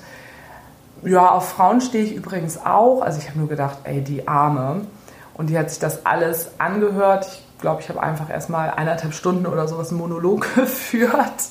ja, 1.05 1.29
auf 1.31 1.49
Frauen 1.49 1.81
stehe 1.81 2.05
ich 2.05 2.15
übrigens 2.15 2.65
auch. 2.65 3.03
Also 3.03 3.19
ich 3.19 3.29
habe 3.29 3.39
nur 3.39 3.49
gedacht, 3.49 3.79
ey, 3.85 4.03
die 4.03 4.29
Arme. 4.29 4.83
Und 5.35 5.51
die 5.51 5.59
hat 5.59 5.71
sich 5.71 5.79
das 5.79 6.07
alles 6.07 6.51
angehört. 6.59 7.27
Ich 7.27 7.61
glaube, 7.61 7.81
ich 7.81 7.89
habe 7.89 8.03
einfach 8.03 8.31
erstmal 8.31 8.71
eineinhalb 8.71 9.15
Stunden 9.15 9.47
oder 9.47 9.67
sowas 9.67 9.91
einen 9.91 9.99
Monolog 9.99 10.47
geführt. 10.55 11.49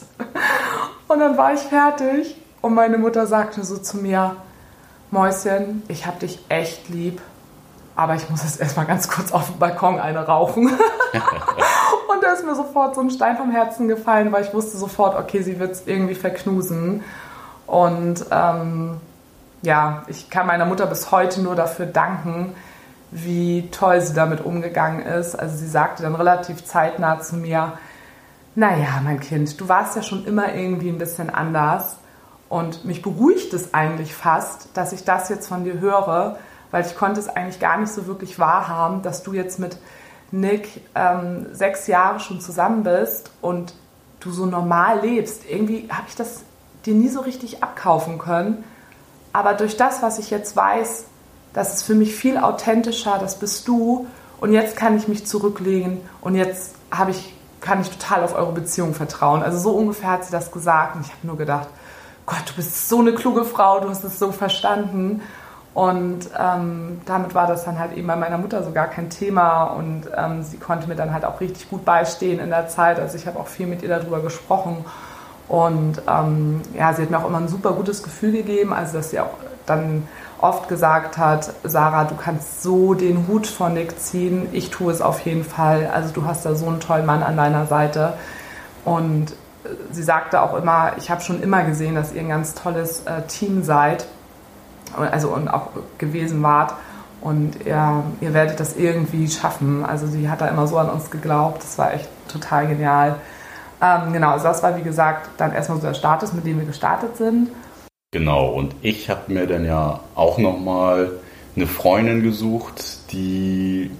Und 1.08 1.20
dann 1.20 1.38
war 1.38 1.54
ich 1.54 1.60
fertig. 1.60 2.38
Und 2.62 2.76
meine 2.76 2.98
Mutter 2.98 3.26
sagte 3.26 3.64
so 3.64 3.78
zu 3.78 3.98
mir, 3.98 4.36
Mäuschen, 5.12 5.84
ich 5.90 6.06
habe 6.06 6.20
dich 6.20 6.40
echt 6.48 6.90
lieb, 6.90 7.22
aber 7.96 8.16
ich 8.16 8.30
muss 8.30 8.44
jetzt 8.44 8.62
erstmal 8.62 8.86
ganz 8.86 9.10
kurz 9.10 9.32
auf 9.34 9.48
dem 9.48 9.60
Balkon 9.60 10.00
eine 10.00 10.26
rauchen. 10.26 10.68
und 12.14 12.24
da 12.24 12.34
ist 12.34 12.46
mir 12.46 12.56
sofort 12.56 12.96
so 12.96 13.02
ein 13.02 13.10
Stein 13.10 13.38
vom 13.38 13.52
Herzen 13.52 13.90
gefallen, 13.90 14.32
weil 14.32 14.46
ich 14.46 14.54
wusste 14.54 14.78
sofort, 14.78 15.18
okay, 15.20 15.42
sie 15.42 15.60
wird 15.60 15.72
es 15.74 15.86
irgendwie 15.86 16.16
verknusen. 16.16 17.04
Und 17.68 18.26
ähm, 18.32 19.02
ja, 19.62 20.04
ich 20.08 20.30
kann 20.30 20.48
meiner 20.48 20.66
Mutter 20.66 20.88
bis 20.88 21.12
heute 21.12 21.42
nur 21.42 21.56
dafür 21.56 21.86
danken, 21.86 22.56
wie 23.12 23.70
toll 23.72 24.00
sie 24.00 24.14
damit 24.14 24.40
umgegangen 24.40 25.02
ist. 25.02 25.36
Also 25.36 25.58
sie 25.58 25.68
sagte 25.68 26.04
dann 26.04 26.16
relativ 26.16 26.64
zeitnah 26.64 27.20
zu 27.20 27.36
mir, 27.36 27.74
naja, 28.56 29.02
mein 29.04 29.20
Kind, 29.20 29.60
du 29.60 29.68
warst 29.68 29.96
ja 29.96 30.04
schon 30.04 30.26
immer 30.26 30.54
irgendwie 30.54 30.90
ein 30.90 30.98
bisschen 30.98 31.30
anders. 31.30 31.98
Und 32.52 32.84
mich 32.84 33.02
beruhigt 33.02 33.54
es 33.54 33.74
eigentlich 33.74 34.14
fast, 34.14 34.68
dass 34.74 34.92
ich 34.92 35.06
das 35.06 35.30
jetzt 35.30 35.48
von 35.48 35.64
dir 35.64 35.80
höre, 35.80 36.36
weil 36.70 36.86
ich 36.86 36.98
konnte 36.98 37.22
es 37.22 37.30
eigentlich 37.30 37.62
gar 37.62 37.78
nicht 37.78 37.94
so 37.94 38.08
wirklich 38.08 38.40
wahrhaben, 38.40 39.02
dass 39.04 39.24
du 39.24 39.32
jetzt 39.32 39.58
mit 39.58 39.78
Nick 40.32 40.82
ähm, 40.94 41.48
sechs 41.54 41.88
Jahre 41.88 42.20
schon 42.20 42.42
zusammen 42.42 42.84
bist 42.84 43.32
und 43.40 43.74
du 44.20 44.32
so 44.32 44.46
normal 44.46 45.00
lebst. 45.00 45.50
Irgendwie 45.50 45.88
habe 45.90 46.04
ich 46.10 46.16
das 46.18 46.44
dir 46.86 46.94
nie 46.94 47.08
so 47.08 47.22
richtig 47.22 47.64
abkaufen 47.64 48.18
können. 48.18 48.66
Aber 49.32 49.54
durch 49.54 49.78
das, 49.78 50.02
was 50.02 50.20
ich 50.20 50.30
jetzt 50.30 50.54
weiß, 50.54 51.06
das 51.54 51.76
ist 51.76 51.84
für 51.84 51.96
mich 51.96 52.14
viel 52.14 52.38
authentischer, 52.38 53.18
das 53.18 53.40
bist 53.40 53.66
du. 53.66 54.08
Und 54.42 54.52
jetzt 54.52 54.76
kann 54.76 54.98
ich 54.98 55.08
mich 55.08 55.26
zurücklegen 55.26 56.02
und 56.20 56.36
jetzt 56.36 56.76
ich, 57.08 57.34
kann 57.62 57.80
ich 57.80 57.90
total 57.90 58.26
auf 58.26 58.36
eure 58.36 58.52
Beziehung 58.52 58.94
vertrauen. 58.94 59.42
Also 59.42 59.58
so 59.58 59.72
ungefähr 59.72 60.10
hat 60.10 60.26
sie 60.26 60.34
das 60.34 60.52
gesagt. 60.52 60.98
Und 60.98 61.06
ich 61.06 61.14
habe 61.14 61.28
nur 61.28 61.38
gedacht, 61.38 61.70
Gott, 62.26 62.44
du 62.48 62.54
bist 62.56 62.90
so 62.90 63.00
eine 63.00 63.14
kluge 63.14 63.46
Frau, 63.46 63.80
du 63.80 63.90
hast 63.90 64.04
es 64.04 64.20
so 64.20 64.32
verstanden. 64.32 65.22
Und 65.74 66.30
ähm, 66.38 67.00
damit 67.06 67.34
war 67.34 67.48
das 67.48 67.64
dann 67.64 67.80
halt 67.80 67.94
eben 67.96 68.06
bei 68.06 68.18
meiner 68.18 68.38
Mutter 68.38 68.62
so 68.62 68.72
gar 68.72 68.88
kein 68.88 69.10
Thema 69.10 69.64
und 69.64 70.04
ähm, 70.18 70.44
sie 70.44 70.58
konnte 70.58 70.90
mir 70.90 70.96
dann 70.96 71.14
halt 71.14 71.24
auch 71.24 71.40
richtig 71.40 71.70
gut 71.70 71.86
beistehen 71.86 72.40
in 72.40 72.50
der 72.50 72.68
Zeit. 72.68 73.00
Also 73.00 73.16
ich 73.16 73.26
habe 73.26 73.40
auch 73.40 73.48
viel 73.48 73.68
mit 73.68 73.82
ihr 73.82 73.88
darüber 73.88 74.20
gesprochen 74.20 74.84
und 75.48 76.02
ähm, 76.10 76.62
ja, 76.78 76.94
sie 76.94 77.04
hat 77.04 77.10
mir 77.10 77.20
auch 77.20 77.28
immer 77.28 77.38
ein 77.38 77.48
super 77.48 77.72
gutes 77.72 78.04
Gefühl 78.04 78.34
gegeben, 78.34 78.74
also 78.74 78.98
dass 78.98 79.12
sie 79.12 79.22
auch 79.22 79.32
dann 79.66 80.08
oft 80.42 80.68
gesagt 80.68 81.18
hat, 81.18 81.54
Sarah, 81.64 82.04
du 82.04 82.16
kannst 82.16 82.64
so 82.64 82.94
den 82.94 83.28
Hut 83.28 83.48
von 83.48 83.74
Nick 83.74 84.00
ziehen, 84.00 84.50
ich 84.52 84.72
tue 84.72 84.92
es 84.92 85.02
auf 85.02 85.22
jeden 85.22 85.44
Fall. 85.44 85.90
Also 85.94 86.14
du 86.14 86.26
hast 86.26 86.46
da 86.46 86.56
so 86.56 86.68
einen 86.68 86.80
tollen 86.80 87.06
Mann 87.06 87.24
an 87.24 87.38
deiner 87.38 87.68
Seite. 87.68 88.14
Und 88.84 89.34
sie 89.92 90.04
sagte 90.04 90.42
auch 90.42 90.56
immer, 90.56 90.94
ich 90.98 91.10
habe 91.10 91.22
schon 91.22 91.42
immer 91.42 91.64
gesehen, 91.64 91.96
dass 91.96 92.14
ihr 92.14 92.22
ein 92.22 92.30
ganz 92.30 92.54
tolles 92.54 93.02
äh, 93.06 93.22
Team 93.28 93.64
seid, 93.64 94.06
also 94.96 95.30
und 95.30 95.48
auch 95.48 95.70
gewesen 95.98 96.42
wart. 96.44 96.74
Und 97.22 97.66
ihr, 97.66 98.04
ihr 98.20 98.34
werdet 98.34 98.60
das 98.60 98.76
irgendwie 98.76 99.30
schaffen. 99.30 99.86
Also 99.86 100.08
sie 100.08 100.28
hat 100.28 100.42
da 100.42 100.48
immer 100.48 100.66
so 100.66 100.78
an 100.78 100.90
uns 100.90 101.12
geglaubt. 101.12 101.62
Das 101.62 101.78
war 101.78 101.94
echt 101.94 102.10
total 102.28 102.68
genial. 102.68 103.18
Ähm, 103.80 104.12
genau, 104.12 104.32
also 104.32 104.46
das 104.46 104.64
war 104.64 104.76
wie 104.76 104.82
gesagt 104.82 105.30
dann 105.38 105.54
erstmal 105.54 105.80
so 105.80 105.88
der 105.88 105.94
Status, 105.94 106.34
mit 106.34 106.46
dem 106.46 106.60
wir 106.60 106.66
gestartet 106.66 107.18
sind. 107.18 107.50
Genau, 108.12 108.50
und 108.50 108.76
ich 108.82 109.10
habe 109.10 109.32
mir 109.32 109.48
dann 109.48 109.66
ja 109.66 110.02
auch 110.16 110.38
nochmal 110.38 111.12
eine 111.56 111.68
Freundin 111.68 112.24
gesucht, 112.24 113.12
die 113.12 113.92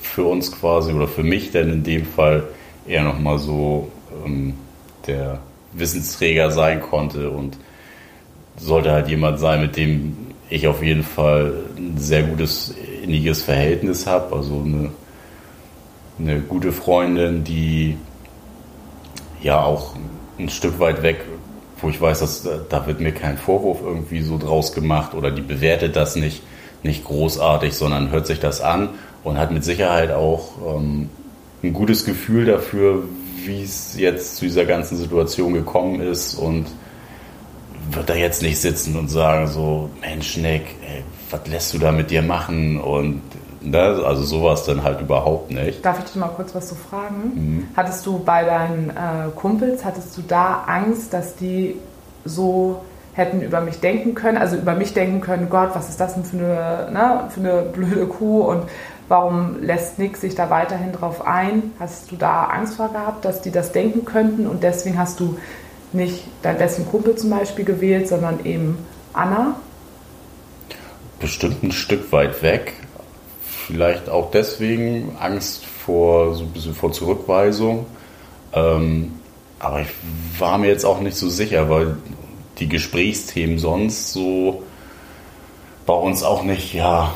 für 0.00 0.24
uns 0.24 0.50
quasi 0.50 0.92
oder 0.92 1.06
für 1.06 1.22
mich 1.22 1.52
dann 1.52 1.70
in 1.70 1.84
dem 1.84 2.04
Fall 2.04 2.44
eher 2.86 3.04
nochmal 3.04 3.38
so 3.38 3.90
ähm, 4.24 4.54
der 5.10 5.38
Wissensträger 5.72 6.50
sein 6.50 6.80
konnte 6.80 7.30
und 7.30 7.56
sollte 8.56 8.92
halt 8.92 9.08
jemand 9.08 9.38
sein, 9.38 9.60
mit 9.60 9.76
dem 9.76 10.16
ich 10.48 10.66
auf 10.66 10.82
jeden 10.82 11.04
Fall 11.04 11.52
ein 11.76 11.94
sehr 11.96 12.24
gutes 12.24 12.74
inniges 13.02 13.42
Verhältnis 13.42 14.06
habe, 14.06 14.34
also 14.34 14.62
eine, 14.64 14.90
eine 16.18 16.40
gute 16.40 16.72
Freundin, 16.72 17.44
die 17.44 17.96
ja 19.42 19.62
auch 19.62 19.94
ein 20.38 20.48
Stück 20.48 20.78
weit 20.80 21.02
weg, 21.02 21.24
wo 21.80 21.88
ich 21.88 22.00
weiß, 22.00 22.20
dass 22.20 22.48
da 22.68 22.86
wird 22.86 23.00
mir 23.00 23.12
kein 23.12 23.38
Vorwurf 23.38 23.80
irgendwie 23.82 24.22
so 24.22 24.38
draus 24.38 24.72
gemacht 24.72 25.14
oder 25.14 25.30
die 25.30 25.40
bewertet 25.40 25.96
das 25.96 26.16
nicht, 26.16 26.42
nicht 26.82 27.04
großartig, 27.04 27.74
sondern 27.74 28.10
hört 28.10 28.26
sich 28.26 28.40
das 28.40 28.60
an 28.60 28.90
und 29.24 29.38
hat 29.38 29.50
mit 29.50 29.64
Sicherheit 29.64 30.10
auch 30.10 30.76
ähm, 30.76 31.08
ein 31.62 31.72
gutes 31.72 32.04
Gefühl 32.04 32.46
dafür, 32.46 33.04
wie 33.44 33.62
es 33.62 33.96
jetzt 33.98 34.36
zu 34.36 34.44
dieser 34.46 34.64
ganzen 34.64 34.96
Situation 34.96 35.54
gekommen 35.54 36.00
ist 36.00 36.34
und 36.34 36.66
wird 37.92 38.08
da 38.08 38.14
jetzt 38.14 38.42
nicht 38.42 38.60
sitzen 38.60 38.96
und 38.96 39.08
sagen 39.08 39.46
so, 39.48 39.90
Mensch 40.00 40.36
Nick, 40.36 40.62
ey, 40.86 41.02
was 41.30 41.46
lässt 41.46 41.74
du 41.74 41.78
da 41.78 41.92
mit 41.92 42.10
dir 42.10 42.22
machen 42.22 42.78
und 42.80 43.22
Ne? 43.62 44.02
Also 44.04 44.22
sowas 44.22 44.64
dann 44.64 44.82
halt 44.82 45.00
überhaupt 45.00 45.50
nicht. 45.50 45.84
Darf 45.84 45.98
ich 45.98 46.06
dich 46.06 46.16
mal 46.16 46.28
kurz 46.28 46.54
was 46.54 46.68
zu 46.68 46.74
so 46.74 46.80
fragen? 46.80 47.32
Mhm. 47.34 47.68
Hattest 47.76 48.06
du 48.06 48.18
bei 48.18 48.44
deinen 48.44 48.90
äh, 48.90 49.30
Kumpels, 49.36 49.84
hattest 49.84 50.16
du 50.16 50.22
da 50.26 50.64
Angst, 50.66 51.12
dass 51.12 51.36
die 51.36 51.76
so 52.24 52.80
hätten 53.12 53.42
über 53.42 53.60
mich 53.60 53.80
denken 53.80 54.14
können, 54.14 54.38
also 54.38 54.56
über 54.56 54.74
mich 54.74 54.94
denken 54.94 55.20
können, 55.20 55.50
Gott, 55.50 55.70
was 55.74 55.88
ist 55.88 56.00
das 56.00 56.14
denn 56.14 56.24
für 56.24 56.36
eine, 56.38 56.90
ne, 56.90 57.28
für 57.28 57.40
eine 57.40 57.62
blöde 57.62 58.06
Kuh 58.06 58.42
und 58.42 58.62
warum 59.10 59.60
lässt 59.60 59.98
Nick 59.98 60.16
sich 60.16 60.36
da 60.36 60.50
weiterhin 60.50 60.92
drauf 60.92 61.26
ein? 61.26 61.72
Hast 61.80 62.12
du 62.12 62.16
da 62.16 62.44
Angst 62.44 62.74
vor 62.76 62.90
gehabt, 62.90 63.24
dass 63.24 63.42
die 63.42 63.50
das 63.50 63.72
denken 63.72 64.04
könnten 64.04 64.46
und 64.46 64.62
deswegen 64.62 64.96
hast 64.96 65.18
du 65.18 65.36
nicht 65.92 66.22
deinen 66.42 66.58
besten 66.58 66.86
Kumpel 66.86 67.16
zum 67.16 67.30
Beispiel 67.30 67.64
gewählt, 67.64 68.06
sondern 68.06 68.46
eben 68.46 68.78
Anna? 69.12 69.56
Bestimmt 71.18 71.60
ein 71.64 71.72
Stück 71.72 72.12
weit 72.12 72.40
weg. 72.44 72.74
Vielleicht 73.66 74.08
auch 74.08 74.30
deswegen 74.30 75.16
Angst 75.18 75.66
vor 75.66 76.36
so 76.36 76.44
ein 76.44 76.50
bisschen 76.50 76.76
vor 76.76 76.92
Zurückweisung. 76.92 77.86
Ähm, 78.52 79.18
aber 79.58 79.80
ich 79.80 79.88
war 80.38 80.56
mir 80.56 80.68
jetzt 80.68 80.84
auch 80.84 81.00
nicht 81.00 81.16
so 81.16 81.28
sicher, 81.28 81.68
weil 81.68 81.96
die 82.58 82.68
Gesprächsthemen 82.68 83.58
sonst 83.58 84.12
so 84.12 84.62
bei 85.84 85.94
uns 85.94 86.22
auch 86.22 86.44
nicht, 86.44 86.74
ja, 86.74 87.12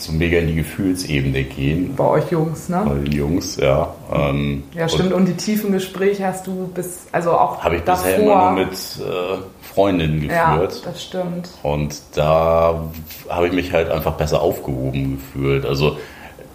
so 0.00 0.12
mega 0.12 0.38
in 0.38 0.48
die 0.48 0.54
Gefühlsebene 0.56 1.44
gehen. 1.44 1.94
Bei 1.96 2.04
euch 2.04 2.30
Jungs, 2.30 2.68
ne? 2.68 2.82
Bei 2.86 2.94
den 2.94 3.12
Jungs, 3.12 3.56
ja. 3.56 3.94
Ähm, 4.12 4.64
ja, 4.74 4.88
stimmt. 4.88 5.12
Und, 5.12 5.20
und, 5.20 5.26
die 5.26 5.36
tiefen 5.36 5.72
Gespräche 5.72 6.26
hast 6.26 6.46
du 6.46 6.68
bis, 6.68 7.06
also 7.12 7.32
auch 7.32 7.62
Habe 7.62 7.76
ich 7.76 7.82
davor. 7.82 8.04
bisher 8.04 8.22
immer 8.22 8.52
nur 8.52 8.64
mit 8.64 8.72
äh, 8.72 9.38
Freundinnen 9.62 10.20
geführt. 10.20 10.82
Ja, 10.82 10.90
das 10.90 11.02
stimmt. 11.02 11.50
Und 11.62 12.00
da 12.14 12.84
habe 13.28 13.46
ich 13.46 13.52
mich 13.52 13.72
halt 13.72 13.90
einfach 13.90 14.14
besser 14.14 14.40
aufgehoben 14.40 15.18
gefühlt. 15.18 15.66
Also 15.66 15.98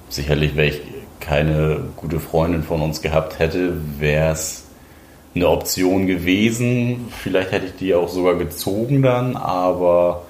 sicherlich, 0.10 0.56
wenn 0.56 0.70
ich 0.70 0.82
keine 1.20 1.80
gute 1.96 2.20
Freundin 2.20 2.64
von 2.64 2.82
uns 2.82 3.02
gehabt 3.02 3.40
hätte, 3.40 3.74
wäre 4.00 4.34
es 4.34 4.66
eine 5.36 5.48
Option 5.48 6.06
gewesen. 6.06 7.12
Vielleicht 7.18 7.52
hätte 7.52 7.68
ich 7.68 7.76
die 7.76 7.96
auch 7.96 8.10
sogar 8.10 8.36
gezogen 8.36 9.02
dann, 9.02 9.36
aber 9.36 10.24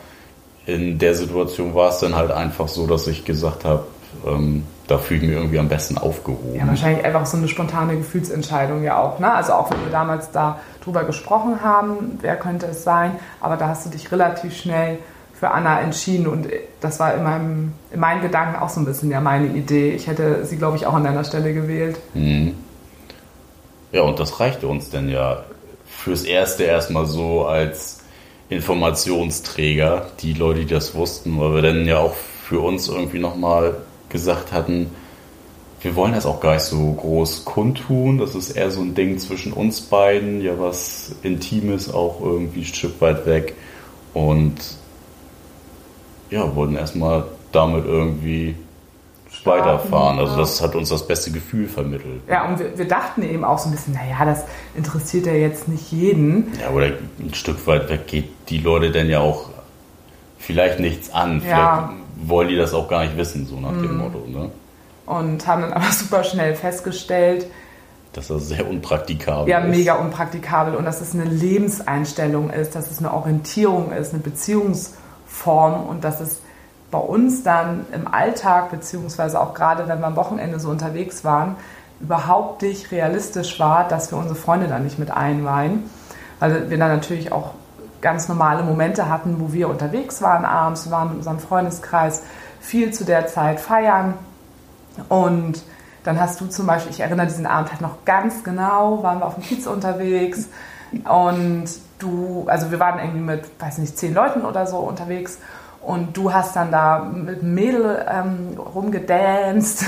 in 0.65 0.97
der 0.97 1.15
Situation 1.15 1.75
war 1.75 1.89
es 1.89 1.99
dann 1.99 2.15
halt 2.15 2.31
einfach 2.31 2.67
so, 2.67 2.87
dass 2.87 3.07
ich 3.07 3.25
gesagt 3.25 3.65
habe, 3.65 3.85
ähm, 4.25 4.63
da 4.87 4.97
fühle 4.97 5.21
ich 5.21 5.27
mich 5.27 5.35
irgendwie 5.35 5.59
am 5.59 5.69
besten 5.69 5.97
aufgehoben. 5.97 6.55
Ja, 6.55 6.67
wahrscheinlich 6.67 7.03
einfach 7.05 7.25
so 7.25 7.37
eine 7.37 7.47
spontane 7.47 7.97
Gefühlsentscheidung 7.97 8.83
ja 8.83 9.01
auch. 9.01 9.19
Ne? 9.19 9.31
Also 9.31 9.53
auch 9.53 9.71
wenn 9.71 9.83
wir 9.83 9.91
damals 9.91 10.31
da 10.31 10.59
drüber 10.83 11.03
gesprochen 11.03 11.61
haben, 11.63 12.17
wer 12.21 12.35
könnte 12.35 12.67
es 12.67 12.83
sein, 12.83 13.13
aber 13.39 13.57
da 13.57 13.69
hast 13.69 13.85
du 13.85 13.89
dich 13.89 14.11
relativ 14.11 14.55
schnell 14.55 14.99
für 15.33 15.51
Anna 15.51 15.81
entschieden 15.81 16.27
und 16.27 16.47
das 16.79 16.99
war 16.99 17.13
in, 17.15 17.23
meinem, 17.23 17.73
in 17.91 17.99
meinen 17.99 18.21
Gedanken 18.21 18.61
auch 18.61 18.69
so 18.69 18.79
ein 18.79 18.85
bisschen 18.85 19.09
ja 19.09 19.19
meine 19.19 19.47
Idee. 19.47 19.91
Ich 19.91 20.07
hätte 20.07 20.45
sie, 20.45 20.57
glaube 20.57 20.77
ich, 20.77 20.85
auch 20.85 20.93
an 20.93 21.03
deiner 21.03 21.23
Stelle 21.23 21.53
gewählt. 21.53 21.97
Mhm. 22.13 22.55
Ja, 23.91 24.01
und 24.03 24.19
das 24.19 24.39
reichte 24.39 24.67
uns 24.67 24.89
denn 24.89 25.09
ja 25.09 25.43
fürs 25.85 26.23
Erste 26.23 26.63
erstmal 26.63 27.05
so 27.05 27.45
als 27.45 27.92
Informationsträger, 28.53 30.11
die 30.21 30.33
Leute, 30.33 30.61
die 30.61 30.73
das 30.73 30.95
wussten, 30.95 31.39
weil 31.39 31.55
wir 31.55 31.61
dann 31.61 31.85
ja 31.85 31.99
auch 31.99 32.13
für 32.13 32.59
uns 32.59 32.87
irgendwie 32.87 33.19
nochmal 33.19 33.75
gesagt 34.09 34.51
hatten, 34.51 34.91
wir 35.81 35.95
wollen 35.97 36.13
das 36.13 36.25
auch 36.25 36.39
gar 36.39 36.53
nicht 36.53 36.63
so 36.63 36.93
groß 36.93 37.43
kundtun. 37.43 38.17
Das 38.17 38.35
ist 38.35 38.51
eher 38.51 38.71
so 38.71 38.79
ein 38.79 38.95
Ding 38.95 39.19
zwischen 39.19 39.51
uns 39.51 39.81
beiden, 39.81 40.41
ja 40.41 40.57
was 40.57 41.13
Intimes 41.23 41.93
auch 41.93 42.21
irgendwie 42.21 42.61
ein 42.61 42.65
Stück 42.65 43.01
weit 43.01 43.25
weg. 43.25 43.55
Und 44.13 44.55
ja, 46.29 46.55
wollten 46.55 46.77
erstmal 46.77 47.25
damit 47.51 47.85
irgendwie 47.85 48.55
weiterfahren. 49.45 50.19
Also 50.19 50.37
das 50.37 50.61
hat 50.61 50.75
uns 50.75 50.89
das 50.89 51.05
beste 51.05 51.31
Gefühl 51.31 51.67
vermittelt. 51.67 52.21
Ja, 52.29 52.47
und 52.47 52.59
wir, 52.59 52.77
wir, 52.77 52.87
dachten 52.87 53.23
eben 53.23 53.43
auch 53.43 53.57
so 53.57 53.69
ein 53.69 53.71
bisschen, 53.71 53.93
naja, 53.93 54.25
das 54.25 54.45
interessiert 54.75 55.25
ja 55.25 55.33
jetzt 55.33 55.67
nicht 55.67 55.91
jeden. 55.91 56.51
Ja, 56.59 56.69
oder 56.69 56.87
ein 57.19 57.33
Stück 57.33 57.65
weit 57.67 57.89
weg 57.89 58.07
geht 58.07 58.29
die 58.49 58.59
Leute 58.59 58.91
denn 58.91 59.09
ja 59.09 59.19
auch 59.19 59.49
vielleicht 60.37 60.79
nichts 60.79 61.11
an. 61.13 61.41
Vielleicht 61.41 61.57
ja. 61.57 61.93
wollen 62.17 62.47
die 62.49 62.55
das 62.55 62.73
auch 62.73 62.87
gar 62.87 63.03
nicht 63.03 63.17
wissen, 63.17 63.45
so 63.45 63.59
nach 63.59 63.71
mhm. 63.71 63.81
dem 63.83 63.97
Motto. 63.97 64.25
Ne? 64.27 64.51
Und 65.05 65.45
haben 65.47 65.61
dann 65.61 65.73
aber 65.73 65.85
super 65.91 66.23
schnell 66.23 66.55
festgestellt, 66.55 67.47
dass 68.13 68.27
das 68.27 68.47
sehr 68.47 68.67
unpraktikabel 68.69 69.49
ja, 69.49 69.59
ist. 69.59 69.65
Ja, 69.65 69.69
mega 69.69 69.93
unpraktikabel. 69.95 70.75
Und 70.75 70.85
dass 70.85 71.01
es 71.01 71.13
eine 71.13 71.25
Lebenseinstellung 71.25 72.51
ist, 72.51 72.75
dass 72.75 72.91
es 72.91 72.99
eine 72.99 73.13
Orientierung 73.13 73.91
ist, 73.91 74.13
eine 74.13 74.21
Beziehungsform 74.21 75.87
und 75.87 76.03
dass 76.03 76.21
es 76.21 76.42
bei 76.93 76.99
uns 76.99 77.41
dann 77.43 77.87
im 77.91 78.07
Alltag, 78.07 78.69
beziehungsweise 78.69 79.41
auch 79.41 79.55
gerade 79.55 79.87
wenn 79.87 79.99
wir 79.99 80.07
am 80.07 80.15
Wochenende 80.15 80.59
so 80.59 80.69
unterwegs 80.69 81.25
waren, 81.25 81.55
überhaupt 81.99 82.61
nicht 82.61 82.91
realistisch 82.91 83.59
war, 83.59 83.87
dass 83.87 84.11
wir 84.11 84.17
unsere 84.19 84.35
Freunde 84.35 84.67
da 84.67 84.77
nicht 84.77 84.99
mit 84.99 85.09
einweihen. 85.09 85.89
Weil 86.39 86.69
wir 86.69 86.77
dann 86.77 86.89
natürlich 86.89 87.31
auch 87.31 87.51
ganz 87.99 88.27
normale 88.27 88.61
Momente 88.61 89.09
hatten, 89.09 89.39
wo 89.39 89.53
wir 89.53 89.69
unterwegs 89.69 90.21
waren 90.21 90.45
abends, 90.45 90.85
wir 90.85 90.91
waren 90.91 91.09
mit 91.09 91.17
unserem 91.17 91.39
Freundeskreis 91.39 92.21
viel 92.61 92.93
zu 92.93 93.05
der 93.05 93.25
Zeit 93.27 93.59
feiern 93.59 94.13
und 95.09 95.63
dann 96.03 96.19
hast 96.19 96.39
du 96.41 96.45
zum 96.47 96.67
Beispiel, 96.67 96.91
ich 96.91 96.99
erinnere 96.99 97.27
diesen 97.27 97.47
Abend 97.47 97.71
halt 97.71 97.81
noch 97.81 98.05
ganz 98.05 98.43
genau, 98.43 99.01
waren 99.01 99.19
wir 99.19 99.25
auf 99.25 99.35
dem 99.35 99.43
Kiez 99.43 99.65
unterwegs 99.65 100.47
und 100.91 101.65
du, 101.97 102.43
also 102.47 102.69
wir 102.69 102.79
waren 102.79 102.99
irgendwie 102.99 103.21
mit, 103.21 103.49
weiß 103.59 103.79
nicht, 103.79 103.97
zehn 103.97 104.13
Leuten 104.13 104.41
oder 104.41 104.67
so 104.67 104.77
unterwegs 104.77 105.39
und 105.85 106.15
du 106.15 106.31
hast 106.33 106.55
dann 106.55 106.71
da 106.71 106.99
mit 106.99 107.41
einem 107.41 107.53
Mädel 107.53 108.05
ähm, 108.09 108.57
rumgedanced. 108.57 109.85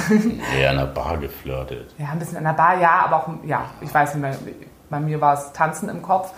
Eher 0.57 0.71
an 0.71 0.77
der 0.77 0.85
Bar 0.87 1.17
geflirtet. 1.17 1.93
Ja, 1.97 2.07
ein 2.11 2.19
bisschen 2.19 2.37
an 2.37 2.43
der 2.43 2.53
Bar, 2.53 2.79
ja, 2.79 3.05
aber 3.05 3.17
auch, 3.17 3.29
ja, 3.45 3.65
ich 3.81 3.93
weiß 3.93 4.15
nicht 4.15 4.21
mehr, 4.21 4.35
bei 4.89 4.99
mir 4.99 5.21
war 5.21 5.35
es 5.35 5.53
Tanzen 5.53 5.89
im 5.89 6.01
Kopf. 6.01 6.31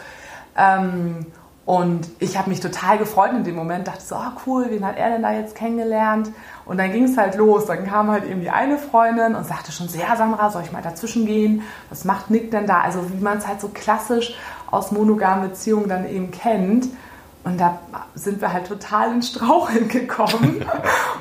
Ähm, 0.55 1.25
und 1.65 2.07
ich 2.19 2.37
habe 2.37 2.49
mich 2.49 2.61
total 2.61 2.97
gefreut 2.97 3.31
in 3.31 3.43
dem 3.43 3.55
Moment, 3.55 3.89
dachte 3.89 4.01
so, 4.01 4.15
oh 4.15 4.39
cool, 4.45 4.67
wen 4.69 4.85
hat 4.85 4.95
er 4.95 5.09
denn 5.09 5.21
da 5.21 5.33
jetzt 5.33 5.53
kennengelernt? 5.53 6.31
Und 6.63 6.77
dann 6.77 6.93
ging 6.93 7.03
es 7.03 7.17
halt 7.17 7.35
los. 7.35 7.65
Dann 7.65 7.85
kam 7.85 8.09
halt 8.09 8.23
eben 8.23 8.39
die 8.39 8.49
eine 8.49 8.77
Freundin 8.77 9.35
und 9.35 9.45
sagte 9.45 9.73
schon 9.73 9.89
so, 9.89 9.99
ja 9.99 10.15
Sandra, 10.15 10.49
soll 10.49 10.61
ich 10.61 10.71
mal 10.71 10.81
dazwischen 10.81 11.25
gehen? 11.25 11.63
Was 11.89 12.05
macht 12.05 12.29
Nick 12.29 12.51
denn 12.51 12.67
da? 12.67 12.79
Also 12.79 13.11
wie 13.11 13.21
man 13.21 13.39
es 13.39 13.47
halt 13.47 13.59
so 13.59 13.67
klassisch 13.67 14.37
aus 14.71 14.93
monogamen 14.93 15.49
Beziehungen 15.49 15.89
dann 15.89 16.07
eben 16.07 16.31
kennt. 16.31 16.87
Und 17.47 17.57
da 17.61 17.79
sind 18.13 18.41
wir 18.41 18.51
halt 18.51 18.67
total 18.67 19.13
in 19.13 19.21
Straucheln 19.21 19.87
gekommen 19.87 20.65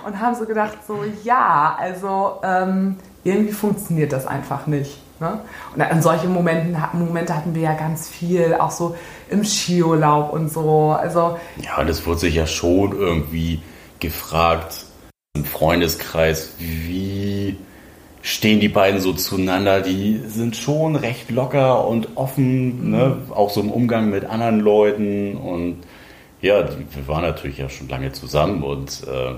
und 0.04 0.20
haben 0.20 0.34
so 0.34 0.44
gedacht, 0.44 0.76
so 0.84 1.04
ja, 1.22 1.76
also 1.78 2.40
ähm, 2.42 2.96
irgendwie 3.22 3.52
funktioniert 3.52 4.12
das 4.12 4.26
einfach 4.26 4.66
nicht. 4.66 4.98
Ne? 5.20 5.38
Und 5.72 5.82
an 5.82 6.02
solche 6.02 6.26
Momenten, 6.26 6.76
Momente 6.94 7.36
hatten 7.36 7.54
wir 7.54 7.62
ja 7.62 7.74
ganz 7.74 8.08
viel, 8.08 8.54
auch 8.54 8.72
so 8.72 8.96
im 9.30 9.44
Skiurlaub 9.44 10.32
und 10.32 10.52
so. 10.52 10.96
Also, 10.98 11.38
ja, 11.62 11.78
und 11.78 11.88
es 11.88 12.04
wurde 12.04 12.18
sich 12.18 12.34
ja 12.34 12.48
schon 12.48 12.90
irgendwie 12.90 13.62
gefragt 14.00 14.84
im 15.36 15.44
Freundeskreis, 15.44 16.54
wie 16.58 17.56
stehen 18.20 18.58
die 18.58 18.68
beiden 18.68 19.00
so 19.00 19.12
zueinander? 19.12 19.80
Die 19.80 20.22
sind 20.26 20.56
schon 20.56 20.96
recht 20.96 21.30
locker 21.30 21.86
und 21.86 22.16
offen, 22.16 22.90
ne? 22.90 22.96
mhm. 22.96 23.28
ne? 23.28 23.36
auch 23.36 23.50
so 23.50 23.60
im 23.60 23.70
Umgang 23.70 24.10
mit 24.10 24.24
anderen 24.24 24.58
Leuten 24.58 25.36
und 25.36 25.84
ja, 26.46 26.64
wir 26.68 27.08
waren 27.08 27.22
natürlich 27.22 27.58
ja 27.58 27.68
schon 27.68 27.88
lange 27.88 28.12
zusammen 28.12 28.62
und 28.62 29.02
äh, 29.06 29.34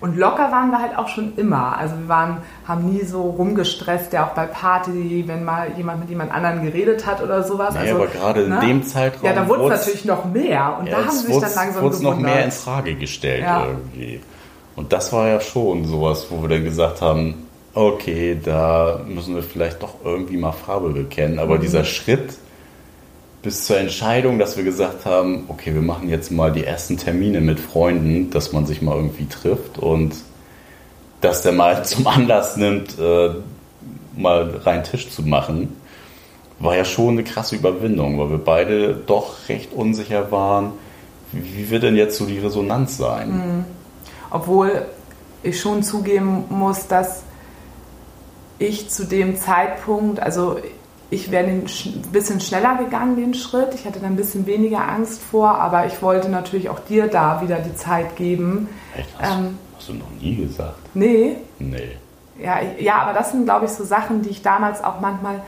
und 0.00 0.16
locker 0.16 0.52
waren 0.52 0.70
wir 0.70 0.80
halt 0.80 0.96
auch 0.98 1.08
schon 1.08 1.32
immer. 1.36 1.78
Also 1.78 1.96
wir 1.98 2.08
waren, 2.08 2.38
haben 2.66 2.90
nie 2.92 3.02
so 3.04 3.22
rumgestresst, 3.22 4.12
ja 4.12 4.26
auch 4.26 4.34
bei 4.34 4.46
Party, 4.46 5.24
wenn 5.26 5.44
mal 5.44 5.72
jemand 5.76 6.00
mit 6.00 6.10
jemand 6.10 6.32
anderen 6.32 6.62
geredet 6.62 7.06
hat 7.06 7.22
oder 7.22 7.42
sowas. 7.42 7.74
Naja, 7.74 7.94
also, 7.94 8.04
aber 8.04 8.12
gerade 8.12 8.42
in 8.42 8.50
ne? 8.50 8.60
dem 8.60 8.82
Zeitraum. 8.82 9.24
Ja, 9.24 9.32
da 9.32 9.48
wurde 9.48 9.64
es 9.64 9.80
natürlich 9.80 10.04
noch 10.04 10.24
mehr. 10.26 10.76
Und 10.78 10.86
ja, 10.86 10.98
da 10.98 11.06
haben 11.06 11.16
sie 11.16 11.26
sich 11.26 11.38
dann 11.38 11.54
langsam 11.54 11.86
es 11.86 12.00
noch 12.00 12.18
mehr 12.18 12.44
in 12.44 12.50
Frage 12.50 12.94
gestellt 12.94 13.42
ja. 13.42 13.66
irgendwie. 13.66 14.20
Und 14.74 14.92
das 14.92 15.12
war 15.12 15.28
ja 15.28 15.40
schon 15.40 15.86
sowas, 15.86 16.26
wo 16.28 16.42
wir 16.42 16.50
dann 16.50 16.64
gesagt 16.64 17.00
haben, 17.00 17.46
okay, 17.72 18.38
da 18.42 19.00
müssen 19.06 19.34
wir 19.34 19.42
vielleicht 19.42 19.82
doch 19.82 19.94
irgendwie 20.04 20.36
mal 20.36 20.52
Farbe 20.52 20.90
bekennen. 20.90 21.38
Aber 21.38 21.56
mhm. 21.56 21.60
dieser 21.62 21.84
Schritt 21.84 22.34
bis 23.46 23.64
zur 23.64 23.78
Entscheidung, 23.78 24.40
dass 24.40 24.56
wir 24.56 24.64
gesagt 24.64 25.06
haben, 25.06 25.44
okay, 25.46 25.72
wir 25.72 25.80
machen 25.80 26.08
jetzt 26.08 26.32
mal 26.32 26.50
die 26.50 26.64
ersten 26.64 26.96
Termine 26.96 27.40
mit 27.40 27.60
Freunden, 27.60 28.28
dass 28.30 28.52
man 28.52 28.66
sich 28.66 28.82
mal 28.82 28.96
irgendwie 28.96 29.26
trifft 29.26 29.78
und 29.78 30.16
dass 31.20 31.42
der 31.42 31.52
mal 31.52 31.84
zum 31.84 32.08
Anlass 32.08 32.56
nimmt, 32.56 32.98
äh, 32.98 33.30
mal 34.16 34.50
rein 34.64 34.82
Tisch 34.82 35.10
zu 35.10 35.22
machen, 35.22 35.76
war 36.58 36.76
ja 36.76 36.84
schon 36.84 37.10
eine 37.10 37.22
krasse 37.22 37.54
Überwindung, 37.54 38.18
weil 38.18 38.30
wir 38.30 38.38
beide 38.38 38.94
doch 38.94 39.48
recht 39.48 39.72
unsicher 39.72 40.32
waren, 40.32 40.72
wie 41.30 41.70
wird 41.70 41.84
denn 41.84 41.94
jetzt 41.94 42.18
so 42.18 42.26
die 42.26 42.40
Resonanz 42.40 42.96
sein? 42.96 43.30
Mhm. 43.30 43.64
Obwohl 44.28 44.86
ich 45.44 45.60
schon 45.60 45.84
zugeben 45.84 46.46
muss, 46.48 46.88
dass 46.88 47.22
ich 48.58 48.90
zu 48.90 49.04
dem 49.04 49.36
Zeitpunkt, 49.36 50.18
also 50.18 50.58
ich 51.10 51.30
wäre 51.30 51.46
ein 51.46 51.64
bisschen 52.10 52.40
schneller 52.40 52.76
gegangen, 52.78 53.16
den 53.16 53.34
Schritt. 53.34 53.74
Ich 53.74 53.84
hatte 53.84 54.00
da 54.00 54.06
ein 54.06 54.16
bisschen 54.16 54.46
weniger 54.46 54.88
Angst 54.88 55.22
vor, 55.22 55.50
aber 55.58 55.86
ich 55.86 56.02
wollte 56.02 56.28
natürlich 56.28 56.68
auch 56.68 56.80
dir 56.80 57.06
da 57.06 57.40
wieder 57.42 57.58
die 57.58 57.74
Zeit 57.76 58.16
geben. 58.16 58.68
Echt? 58.96 59.08
Hast, 59.18 59.38
ähm, 59.38 59.58
hast 59.76 59.88
du 59.88 59.94
noch 59.94 60.10
nie 60.20 60.36
gesagt? 60.36 60.78
Nee. 60.94 61.36
Nee. 61.58 61.96
Ja, 62.42 62.58
ja, 62.78 62.96
aber 62.96 63.12
das 63.12 63.30
sind, 63.30 63.44
glaube 63.44 63.66
ich, 63.66 63.70
so 63.70 63.84
Sachen, 63.84 64.22
die 64.22 64.30
ich 64.30 64.42
damals 64.42 64.82
auch 64.82 65.00
manchmal 65.00 65.42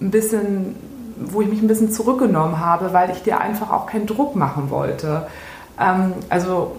ein 0.00 0.10
bisschen, 0.10 0.74
wo 1.18 1.42
ich 1.42 1.48
mich 1.48 1.60
ein 1.60 1.68
bisschen 1.68 1.92
zurückgenommen 1.92 2.58
habe, 2.58 2.92
weil 2.92 3.10
ich 3.10 3.22
dir 3.22 3.40
einfach 3.40 3.70
auch 3.70 3.86
keinen 3.86 4.06
Druck 4.06 4.34
machen 4.34 4.70
wollte. 4.70 5.26
Ähm, 5.78 6.14
also 6.30 6.76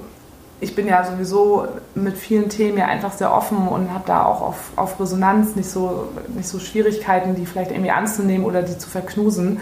ich 0.62 0.76
bin 0.76 0.88
ja 0.88 1.04
sowieso 1.04 1.68
mit 1.96 2.18
vielen 2.18 2.50
Themen 2.50 2.78
ja 2.78 2.86
einfach 2.86 3.12
sehr 3.12 3.34
offen 3.34 3.68
und 3.68 3.94
habe 3.94 4.04
da 4.06 4.26
auch 4.26 4.42
auf, 4.42 4.72
auf 4.78 5.00
Resonanz 5.00 5.56
nicht 5.56 5.70
so, 5.70 6.08
nicht 6.34 6.48
so 6.48 6.60
Schwierigkeiten, 6.60 7.36
die 7.36 7.46
vielleicht 7.46 7.72
irgendwie 7.72 7.92
anzunehmen 7.92 8.46
oder 8.46 8.62
die 8.62 8.78
zu 8.78 8.90
verknusen. 8.90 9.60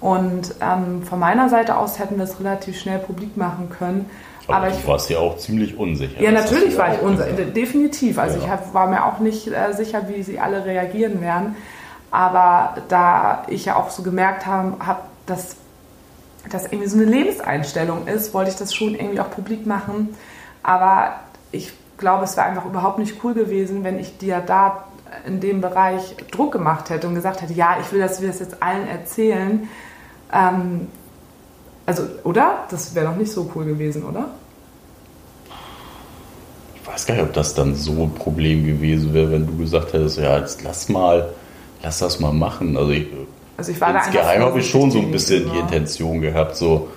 Und 0.00 0.54
ähm, 0.62 1.02
von 1.02 1.18
meiner 1.18 1.50
Seite 1.50 1.76
aus 1.76 1.98
hätten 1.98 2.16
wir 2.16 2.24
es 2.24 2.40
relativ 2.40 2.78
schnell 2.80 2.98
publik 2.98 3.36
machen 3.36 3.68
können. 3.68 4.08
Aber, 4.46 4.56
Aber 4.56 4.68
ich 4.70 4.86
warst 4.86 5.10
ja 5.10 5.18
auch 5.18 5.36
ziemlich 5.36 5.76
unsicher. 5.76 6.20
Ja, 6.20 6.30
natürlich 6.30 6.76
war 6.78 6.94
ich 6.94 7.00
unsicher, 7.00 7.32
definitiv. 7.32 8.18
Also 8.18 8.38
ja. 8.38 8.44
ich 8.44 8.50
hab, 8.50 8.72
war 8.72 8.88
mir 8.88 9.04
auch 9.04 9.18
nicht 9.18 9.46
äh, 9.46 9.72
sicher, 9.74 10.08
wie 10.08 10.22
sie 10.22 10.40
alle 10.40 10.64
reagieren 10.64 11.20
werden. 11.20 11.54
Aber 12.10 12.76
da 12.88 13.44
ich 13.48 13.66
ja 13.66 13.76
auch 13.76 13.90
so 13.90 14.02
gemerkt 14.02 14.46
habe, 14.46 14.74
hab, 14.84 15.08
dass 15.26 15.56
das 16.48 16.64
irgendwie 16.64 16.88
so 16.88 16.96
eine 16.96 17.04
Lebenseinstellung 17.04 18.06
ist, 18.06 18.32
wollte 18.34 18.50
ich 18.50 18.56
das 18.56 18.74
schon 18.74 18.94
irgendwie 18.94 19.20
auch 19.20 19.30
publik 19.30 19.66
machen. 19.66 20.16
Aber 20.62 21.14
ich 21.52 21.72
glaube, 21.98 22.24
es 22.24 22.36
wäre 22.36 22.46
einfach 22.46 22.64
überhaupt 22.64 22.98
nicht 22.98 23.22
cool 23.22 23.34
gewesen, 23.34 23.84
wenn 23.84 23.98
ich 23.98 24.18
dir 24.18 24.40
da 24.40 24.84
in 25.26 25.40
dem 25.40 25.60
Bereich 25.60 26.16
Druck 26.30 26.52
gemacht 26.52 26.90
hätte 26.90 27.08
und 27.08 27.14
gesagt 27.14 27.42
hätte, 27.42 27.52
ja, 27.52 27.76
ich 27.80 27.92
will, 27.92 28.00
dass 28.00 28.20
wir 28.20 28.28
das 28.28 28.40
jetzt 28.40 28.62
allen 28.62 28.86
erzählen. 28.88 29.68
Ähm, 30.32 30.88
also, 31.86 32.04
oder? 32.24 32.64
Das 32.70 32.94
wäre 32.94 33.06
doch 33.06 33.16
nicht 33.16 33.32
so 33.32 33.50
cool 33.54 33.64
gewesen, 33.64 34.04
oder? 34.04 34.26
Ich 36.74 36.86
weiß 36.86 37.06
gar 37.06 37.14
nicht, 37.14 37.24
ob 37.24 37.32
das 37.32 37.54
dann 37.54 37.74
so 37.74 38.04
ein 38.04 38.14
Problem 38.14 38.64
gewesen 38.66 39.12
wäre, 39.12 39.32
wenn 39.32 39.46
du 39.46 39.56
gesagt 39.56 39.92
hättest, 39.92 40.18
ja, 40.18 40.38
jetzt 40.38 40.62
lass 40.62 40.88
mal, 40.88 41.30
lass 41.82 41.98
das 41.98 42.20
mal 42.20 42.32
machen. 42.32 42.76
Also 42.76 42.92
ich, 42.92 43.06
also 43.56 43.72
ich 43.72 43.80
war 43.80 43.94
insgeheim 43.94 44.42
habe 44.42 44.60
ich 44.60 44.70
schon 44.70 44.90
so 44.90 44.98
ein 45.00 45.10
bisschen 45.10 45.50
die 45.52 45.58
Intention 45.58 46.20
gehabt, 46.20 46.56
so, 46.56 46.88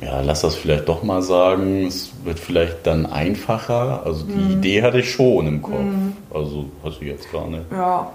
ja, 0.00 0.20
lass 0.20 0.42
das 0.42 0.54
vielleicht 0.54 0.88
doch 0.88 1.02
mal 1.02 1.22
sagen, 1.22 1.86
es 1.86 2.10
wird 2.24 2.38
vielleicht 2.38 2.86
dann 2.86 3.06
einfacher. 3.06 4.02
Also 4.04 4.24
die 4.26 4.32
mhm. 4.32 4.50
Idee 4.52 4.82
hatte 4.82 4.98
ich 4.98 5.10
schon 5.10 5.46
im 5.46 5.62
Kopf. 5.62 5.80
Mhm. 5.80 6.16
Also 6.32 6.66
hast 6.84 7.00
du 7.00 7.04
jetzt 7.04 7.30
gar 7.32 7.46
nicht. 7.46 7.64
Ja, 7.70 8.10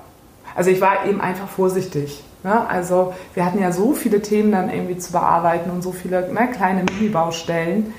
also 0.55 0.69
ich 0.69 0.81
war 0.81 1.05
eben 1.05 1.21
einfach 1.21 1.47
vorsichtig. 1.47 2.21
Ne? 2.43 2.67
Also 2.67 3.13
wir 3.33 3.45
hatten 3.45 3.61
ja 3.61 3.71
so 3.71 3.93
viele 3.93 4.21
Themen 4.21 4.51
dann 4.51 4.69
irgendwie 4.69 4.97
zu 4.97 5.11
bearbeiten 5.11 5.69
und 5.69 5.81
so 5.81 5.91
viele 5.91 6.31
ne, 6.31 6.49
kleine 6.51 6.83
Mini-Baustellen, 6.83 7.93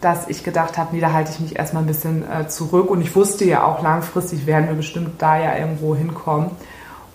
dass 0.00 0.28
ich 0.28 0.42
gedacht 0.42 0.78
habe, 0.78 0.94
nee, 0.94 1.00
da 1.00 1.12
halte 1.12 1.30
ich 1.32 1.40
mich 1.40 1.56
erstmal 1.56 1.84
ein 1.84 1.86
bisschen 1.86 2.24
äh, 2.28 2.48
zurück. 2.48 2.90
Und 2.90 3.02
ich 3.02 3.14
wusste 3.14 3.44
ja 3.44 3.64
auch, 3.64 3.82
langfristig 3.82 4.46
werden 4.46 4.68
wir 4.68 4.74
bestimmt 4.74 5.22
da 5.22 5.38
ja 5.38 5.56
irgendwo 5.56 5.94
hinkommen. 5.94 6.50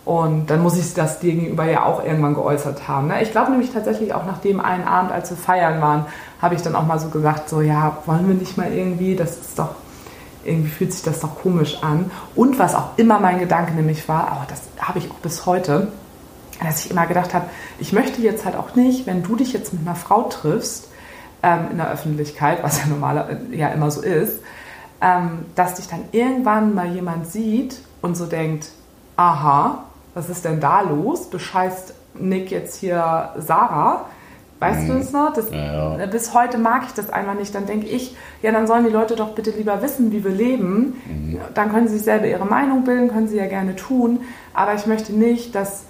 Und 0.07 0.49
dann 0.49 0.63
muss 0.63 0.77
ich 0.77 0.93
das 0.93 1.19
gegenüber 1.19 1.65
ja 1.65 1.83
auch 1.83 2.01
irgendwann 2.01 2.33
geäußert 2.33 2.87
haben. 2.87 3.07
Ne? 3.07 3.21
Ich 3.21 3.31
glaube 3.31 3.51
nämlich 3.51 3.73
tatsächlich 3.73 4.13
auch 4.13 4.25
nach 4.25 4.37
dem 4.37 4.61
einen 4.61 4.85
Abend, 4.85 5.11
als 5.11 5.31
wir 5.31 5.35
feiern 5.35 5.81
waren, 5.81 6.05
habe 6.41 6.55
ich 6.55 6.61
dann 6.61 6.77
auch 6.77 6.85
mal 6.85 6.97
so 6.97 7.09
gesagt, 7.09 7.49
so 7.49 7.59
ja, 7.59 7.97
wollen 8.05 8.25
wir 8.25 8.35
nicht 8.35 8.55
mal 8.57 8.71
irgendwie, 8.71 9.17
das 9.17 9.31
ist 9.31 9.59
doch, 9.59 9.75
irgendwie 10.45 10.69
fühlt 10.69 10.93
sich 10.93 11.03
das 11.03 11.19
doch 11.19 11.35
komisch 11.35 11.83
an. 11.83 12.09
Und 12.35 12.57
was 12.57 12.73
auch 12.73 12.91
immer 12.95 13.19
mein 13.19 13.39
Gedanke 13.39 13.73
nämlich 13.73 14.07
war, 14.07 14.29
aber 14.29 14.45
das 14.47 14.61
habe 14.79 14.99
ich 14.99 15.11
auch 15.11 15.15
bis 15.15 15.45
heute, 15.45 15.89
dass 16.63 16.85
ich 16.85 16.89
immer 16.89 17.05
gedacht 17.05 17.33
habe, 17.33 17.47
ich 17.77 17.91
möchte 17.91 18.21
jetzt 18.21 18.45
halt 18.45 18.55
auch 18.55 18.75
nicht, 18.75 19.07
wenn 19.07 19.23
du 19.23 19.35
dich 19.35 19.51
jetzt 19.51 19.73
mit 19.73 19.85
einer 19.85 19.97
Frau 19.97 20.23
triffst, 20.29 20.87
ähm, 21.43 21.67
in 21.71 21.77
der 21.79 21.91
Öffentlichkeit, 21.91 22.63
was 22.63 22.79
ja 22.79 22.87
normal 22.87 23.41
äh, 23.51 23.57
ja 23.57 23.67
immer 23.67 23.91
so 23.91 23.99
ist, 23.99 24.39
ähm, 25.01 25.47
dass 25.55 25.73
dich 25.73 25.89
dann 25.89 26.05
irgendwann 26.13 26.73
mal 26.73 26.87
jemand 26.87 27.29
sieht 27.29 27.81
und 28.01 28.15
so 28.15 28.25
denkt, 28.25 28.69
aha, 29.17 29.83
was 30.17 30.29
ist 30.29 30.43
denn 30.45 30.59
da 30.59 30.81
los? 30.81 31.29
Bescheißt 31.29 31.93
Nick 32.15 32.49
jetzt 32.49 32.77
hier 32.77 33.29
Sarah? 33.37 34.05
Weißt 34.59 34.81
mhm. 34.81 34.87
du 34.87 34.93
es 34.95 35.11
noch? 35.11 35.31
Das, 35.31 35.51
ja, 35.51 35.95
ja. 35.95 36.05
Bis 36.07 36.33
heute 36.33 36.57
mag 36.57 36.81
ich 36.87 36.93
das 36.93 37.11
einfach 37.11 37.35
nicht. 37.35 37.53
Dann 37.53 37.67
denke 37.67 37.85
ich, 37.85 38.15
ja, 38.41 38.51
dann 38.51 38.65
sollen 38.65 38.83
die 38.83 38.91
Leute 38.91 39.15
doch 39.15 39.35
bitte 39.35 39.51
lieber 39.51 39.79
wissen, 39.83 40.11
wie 40.11 40.23
wir 40.23 40.31
leben. 40.31 40.99
Mhm. 41.05 41.39
Dann 41.53 41.71
können 41.71 41.87
sie 41.87 41.97
sich 41.97 42.03
selber 42.03 42.25
ihre 42.25 42.45
Meinung 42.45 42.83
bilden, 42.83 43.09
können 43.09 43.27
sie 43.27 43.37
ja 43.37 43.45
gerne 43.45 43.75
tun. 43.75 44.21
Aber 44.55 44.73
ich 44.73 44.87
möchte 44.87 45.13
nicht, 45.13 45.53
dass 45.53 45.83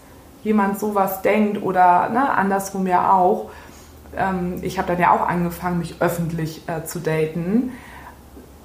jemand 0.44 0.78
sowas 0.78 1.22
denkt 1.22 1.64
oder 1.64 2.10
ne, 2.10 2.30
andersrum 2.30 2.86
ja 2.86 3.14
auch. 3.14 3.50
Ähm, 4.18 4.58
ich 4.62 4.78
habe 4.78 4.90
dann 4.90 5.00
ja 5.00 5.16
auch 5.16 5.26
angefangen, 5.26 5.80
mich 5.80 5.96
öffentlich 6.02 6.68
äh, 6.68 6.84
zu 6.84 7.00
daten. 7.00 7.72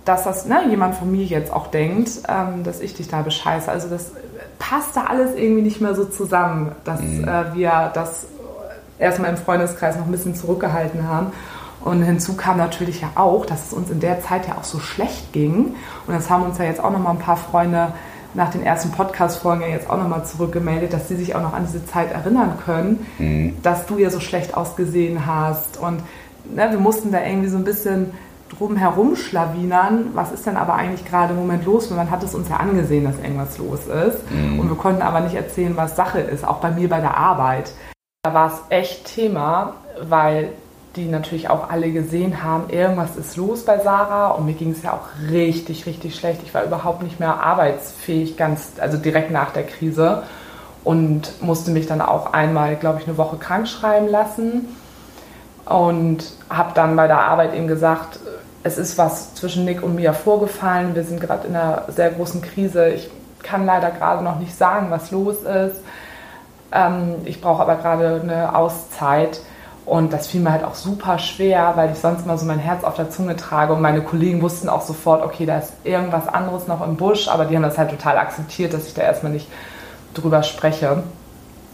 Dass 0.04 0.24
das 0.24 0.46
ne, 0.46 0.62
jemand 0.68 0.96
von 0.96 1.10
mir 1.10 1.24
jetzt 1.24 1.52
auch 1.52 1.68
denkt, 1.68 2.10
ähm, 2.28 2.64
dass 2.64 2.80
ich 2.80 2.94
dich 2.94 3.08
da 3.08 3.22
bescheiße. 3.22 3.70
Also 3.70 3.88
das 3.88 4.12
passt 4.58 4.96
da 4.96 5.04
alles 5.04 5.34
irgendwie 5.36 5.62
nicht 5.62 5.80
mehr 5.80 5.94
so 5.94 6.04
zusammen, 6.04 6.72
dass 6.84 7.00
mhm. 7.00 7.26
äh, 7.26 7.54
wir 7.54 7.90
das 7.94 8.26
erstmal 8.98 9.30
im 9.30 9.36
Freundeskreis 9.36 9.96
noch 9.96 10.06
ein 10.06 10.12
bisschen 10.12 10.34
zurückgehalten 10.34 11.06
haben. 11.08 11.32
Und 11.80 12.02
hinzu 12.02 12.34
kam 12.34 12.58
natürlich 12.58 13.00
ja 13.00 13.10
auch, 13.16 13.44
dass 13.44 13.66
es 13.66 13.72
uns 13.72 13.90
in 13.90 14.00
der 14.00 14.22
Zeit 14.22 14.46
ja 14.46 14.56
auch 14.56 14.64
so 14.64 14.78
schlecht 14.78 15.32
ging. 15.32 15.74
Und 16.06 16.14
das 16.14 16.30
haben 16.30 16.44
uns 16.44 16.58
ja 16.58 16.64
jetzt 16.64 16.82
auch 16.82 16.90
noch 16.90 17.00
mal 17.00 17.10
ein 17.10 17.18
paar 17.18 17.36
Freunde 17.36 17.92
nach 18.34 18.50
den 18.50 18.62
ersten 18.62 18.92
Podcast-Folgen 18.92 19.62
ja 19.62 19.68
jetzt 19.68 19.90
auch 19.90 19.98
nochmal 19.98 20.24
zurückgemeldet, 20.24 20.92
dass 20.92 21.08
sie 21.08 21.16
sich 21.16 21.34
auch 21.34 21.42
noch 21.42 21.52
an 21.52 21.66
diese 21.66 21.84
Zeit 21.84 22.12
erinnern 22.12 22.54
können, 22.64 23.06
mhm. 23.18 23.56
dass 23.62 23.86
du 23.86 23.98
ja 23.98 24.10
so 24.10 24.20
schlecht 24.20 24.56
ausgesehen 24.56 25.26
hast. 25.26 25.76
Und 25.76 26.02
ne, 26.54 26.70
wir 26.70 26.78
mussten 26.78 27.12
da 27.12 27.22
irgendwie 27.22 27.48
so 27.48 27.58
ein 27.58 27.64
bisschen 27.64 28.12
drum 28.56 28.76
herum 28.76 29.16
schlawinern. 29.16 30.10
Was 30.14 30.32
ist 30.32 30.46
denn 30.46 30.56
aber 30.56 30.74
eigentlich 30.74 31.04
gerade 31.04 31.32
im 31.32 31.40
Moment 31.40 31.64
los? 31.64 31.90
Weil 31.90 31.98
man 31.98 32.10
hat 32.10 32.22
es 32.22 32.34
uns 32.34 32.48
ja 32.48 32.56
angesehen, 32.56 33.04
dass 33.04 33.18
irgendwas 33.18 33.58
los 33.58 33.86
ist. 33.86 34.30
Mhm. 34.30 34.60
Und 34.60 34.68
wir 34.68 34.76
konnten 34.76 35.02
aber 35.02 35.20
nicht 35.20 35.34
erzählen, 35.34 35.76
was 35.76 35.96
Sache 35.96 36.20
ist, 36.20 36.46
auch 36.46 36.58
bei 36.58 36.70
mir 36.70 36.88
bei 36.88 37.00
der 37.00 37.16
Arbeit. 37.16 37.72
Da 38.22 38.34
war 38.34 38.48
es 38.48 38.60
echt 38.68 39.06
Thema, 39.06 39.74
weil 40.00 40.52
die 40.96 41.06
natürlich 41.06 41.48
auch 41.48 41.70
alle 41.70 41.90
gesehen 41.90 42.42
haben, 42.42 42.68
irgendwas 42.68 43.16
ist 43.16 43.36
los 43.36 43.64
bei 43.64 43.78
Sarah 43.78 44.32
und 44.32 44.44
mir 44.46 44.52
ging 44.52 44.72
es 44.72 44.82
ja 44.82 44.92
auch 44.92 45.30
richtig, 45.30 45.86
richtig 45.86 46.14
schlecht. 46.14 46.42
Ich 46.44 46.52
war 46.52 46.64
überhaupt 46.64 47.02
nicht 47.02 47.18
mehr 47.18 47.42
arbeitsfähig, 47.42 48.36
ganz, 48.36 48.72
also 48.78 48.98
direkt 48.98 49.30
nach 49.30 49.52
der 49.52 49.64
Krise 49.64 50.22
und 50.84 51.42
musste 51.42 51.70
mich 51.70 51.86
dann 51.86 52.00
auch 52.00 52.32
einmal, 52.34 52.76
glaube 52.76 53.00
ich, 53.00 53.08
eine 53.08 53.16
Woche 53.16 53.36
krank 53.36 53.68
schreiben 53.68 54.08
lassen 54.08 54.68
und 55.64 56.34
habe 56.50 56.72
dann 56.74 56.94
bei 56.96 57.06
der 57.06 57.20
Arbeit 57.20 57.54
eben 57.54 57.68
gesagt, 57.68 58.18
es 58.62 58.78
ist 58.78 58.98
was 58.98 59.34
zwischen 59.34 59.64
Nick 59.64 59.82
und 59.82 59.94
mir 59.94 60.14
vorgefallen. 60.14 60.94
Wir 60.94 61.04
sind 61.04 61.20
gerade 61.20 61.48
in 61.48 61.56
einer 61.56 61.84
sehr 61.88 62.10
großen 62.10 62.42
Krise. 62.42 62.88
Ich 62.90 63.10
kann 63.42 63.66
leider 63.66 63.90
gerade 63.90 64.22
noch 64.22 64.38
nicht 64.38 64.56
sagen, 64.56 64.90
was 64.90 65.10
los 65.10 65.42
ist. 65.42 65.80
Ähm, 66.72 67.16
ich 67.24 67.40
brauche 67.40 67.62
aber 67.62 67.76
gerade 67.76 68.20
eine 68.22 68.54
Auszeit 68.54 69.40
und 69.84 70.12
das 70.12 70.28
fiel 70.28 70.40
mir 70.40 70.52
halt 70.52 70.64
auch 70.64 70.76
super 70.76 71.18
schwer, 71.18 71.72
weil 71.74 71.90
ich 71.90 71.98
sonst 71.98 72.24
mal 72.24 72.38
so 72.38 72.46
mein 72.46 72.60
Herz 72.60 72.84
auf 72.84 72.94
der 72.94 73.10
Zunge 73.10 73.36
trage. 73.36 73.72
Und 73.72 73.80
meine 73.80 74.02
Kollegen 74.02 74.40
wussten 74.40 74.68
auch 74.68 74.82
sofort, 74.82 75.24
okay, 75.24 75.44
da 75.44 75.58
ist 75.58 75.72
irgendwas 75.82 76.28
anderes 76.28 76.68
noch 76.68 76.86
im 76.86 76.96
Busch. 76.96 77.28
Aber 77.28 77.46
die 77.46 77.56
haben 77.56 77.62
das 77.64 77.78
halt 77.78 77.90
total 77.90 78.16
akzeptiert, 78.16 78.72
dass 78.72 78.86
ich 78.86 78.94
da 78.94 79.02
erstmal 79.02 79.32
nicht 79.32 79.48
drüber 80.14 80.44
spreche. 80.44 81.02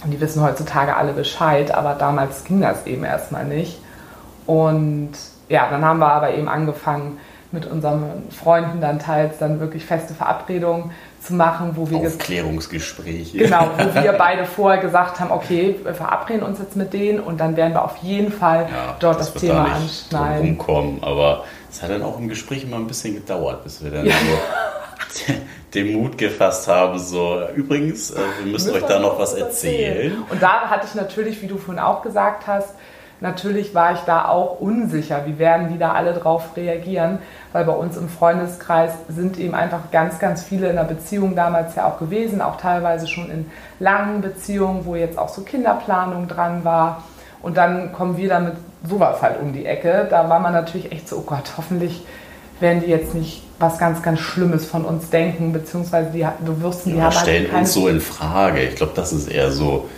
Und 0.02 0.10
die 0.10 0.20
wissen 0.20 0.42
heutzutage 0.42 0.96
alle 0.96 1.12
Bescheid, 1.12 1.74
aber 1.74 1.94
damals 1.94 2.44
ging 2.44 2.60
das 2.62 2.86
eben 2.86 3.04
erstmal 3.04 3.44
nicht. 3.44 3.78
Und 4.46 5.10
ja, 5.48 5.68
dann 5.70 5.84
haben 5.84 5.98
wir 5.98 6.12
aber 6.12 6.34
eben 6.34 6.48
angefangen, 6.48 7.18
mit 7.50 7.66
unseren 7.66 8.28
Freunden 8.30 8.80
dann 8.80 8.98
teils 8.98 9.38
dann 9.38 9.58
wirklich 9.58 9.84
feste 9.86 10.12
Verabredungen 10.12 10.90
zu 11.22 11.34
machen, 11.34 11.72
wo 11.74 11.88
wir 11.88 11.98
Aufklärungsgespräche. 11.98 13.38
Genau, 13.38 13.70
wo 13.76 13.94
wir 14.02 14.12
beide 14.12 14.44
vorher 14.44 14.80
gesagt 14.80 15.18
haben, 15.18 15.30
okay, 15.30 15.76
wir 15.82 15.94
verabreden 15.94 16.42
uns 16.42 16.58
jetzt 16.58 16.76
mit 16.76 16.92
denen 16.92 17.20
und 17.20 17.40
dann 17.40 17.56
werden 17.56 17.72
wir 17.72 17.84
auf 17.84 17.96
jeden 17.98 18.30
Fall 18.30 18.68
ja, 18.70 18.96
dort 19.00 19.18
das, 19.18 19.32
das 19.32 19.40
Thema 19.40 19.64
da 19.64 19.72
anschneiden. 19.76 20.48
Umkommen, 20.50 21.02
aber 21.02 21.44
es 21.70 21.82
hat 21.82 21.90
dann 21.90 22.02
auch 22.02 22.18
im 22.18 22.28
Gespräch 22.28 22.64
immer 22.64 22.76
ein 22.76 22.86
bisschen 22.86 23.14
gedauert, 23.14 23.64
bis 23.64 23.82
wir 23.82 23.90
dann 23.90 24.06
ja. 24.06 24.12
so 24.12 25.32
den 25.74 25.92
Mut 25.92 26.18
gefasst 26.18 26.68
haben, 26.68 26.98
so 26.98 27.40
übrigens, 27.54 28.10
äh, 28.10 28.20
wir 28.42 28.52
müssen 28.52 28.74
euch 28.74 28.84
da 28.84 28.98
noch 28.98 29.18
was 29.18 29.32
erzählen. 29.32 30.22
Und 30.28 30.42
da 30.42 30.68
hatte 30.68 30.86
ich 30.86 30.94
natürlich, 30.94 31.40
wie 31.40 31.46
du 31.46 31.56
vorhin 31.56 31.82
auch 31.82 32.02
gesagt 32.02 32.46
hast, 32.46 32.74
natürlich 33.20 33.74
war 33.74 33.92
ich 33.92 34.00
da 34.00 34.28
auch 34.28 34.60
unsicher, 34.60 35.22
wie 35.26 35.38
werden 35.38 35.68
die 35.72 35.78
da 35.78 35.92
alle 35.92 36.12
drauf 36.12 36.56
reagieren, 36.56 37.18
weil 37.52 37.64
bei 37.64 37.72
uns 37.72 37.96
im 37.96 38.08
Freundeskreis 38.08 38.92
sind 39.08 39.38
eben 39.38 39.54
einfach 39.54 39.90
ganz, 39.90 40.18
ganz 40.18 40.42
viele 40.42 40.68
in 40.68 40.76
der 40.76 40.84
Beziehung 40.84 41.34
damals 41.34 41.74
ja 41.74 41.86
auch 41.86 41.98
gewesen, 41.98 42.40
auch 42.40 42.56
teilweise 42.56 43.06
schon 43.06 43.30
in 43.30 43.50
langen 43.80 44.20
Beziehungen, 44.20 44.84
wo 44.84 44.94
jetzt 44.94 45.18
auch 45.18 45.28
so 45.28 45.42
Kinderplanung 45.42 46.28
dran 46.28 46.64
war. 46.64 47.02
Und 47.42 47.56
dann 47.56 47.92
kommen 47.92 48.16
wir 48.16 48.28
damit 48.28 48.54
sowas 48.86 49.22
halt 49.22 49.40
um 49.40 49.52
die 49.52 49.66
Ecke. 49.66 50.06
Da 50.10 50.28
war 50.28 50.40
man 50.40 50.52
natürlich 50.52 50.92
echt 50.92 51.08
so, 51.08 51.18
oh 51.18 51.22
Gott, 51.22 51.52
hoffentlich 51.56 52.04
werden 52.60 52.82
die 52.84 52.90
jetzt 52.90 53.14
nicht 53.14 53.44
was 53.58 53.78
ganz, 53.78 54.02
ganz 54.02 54.20
Schlimmes 54.20 54.66
von 54.66 54.84
uns 54.84 55.10
denken, 55.10 55.52
beziehungsweise 55.52 56.10
die, 56.10 56.26
du 56.44 56.60
wirst 56.60 56.86
die 56.86 56.90
ja, 56.90 57.04
haben 57.04 57.14
halt 57.14 57.22
stellen 57.22 57.50
uns 57.50 57.72
so 57.72 57.88
in 57.88 58.00
Frage. 58.00 58.62
Ich 58.62 58.76
glaube, 58.76 58.92
das 58.94 59.12
ist 59.12 59.28
eher 59.28 59.50
so 59.50 59.88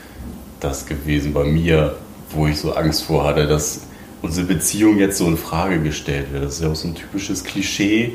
das 0.60 0.86
gewesen 0.86 1.32
bei 1.32 1.44
mir, 1.44 1.94
wo 2.32 2.46
ich 2.46 2.58
so 2.58 2.74
Angst 2.74 3.04
vor 3.04 3.24
hatte, 3.24 3.46
dass 3.46 3.80
unsere 4.22 4.46
Beziehung 4.46 4.98
jetzt 4.98 5.18
so 5.18 5.26
in 5.26 5.36
Frage 5.36 5.80
gestellt 5.80 6.32
wird. 6.32 6.44
Das 6.44 6.54
ist 6.54 6.62
ja 6.62 6.70
auch 6.70 6.76
so 6.76 6.88
ein 6.88 6.94
typisches 6.94 7.44
Klischee, 7.44 8.12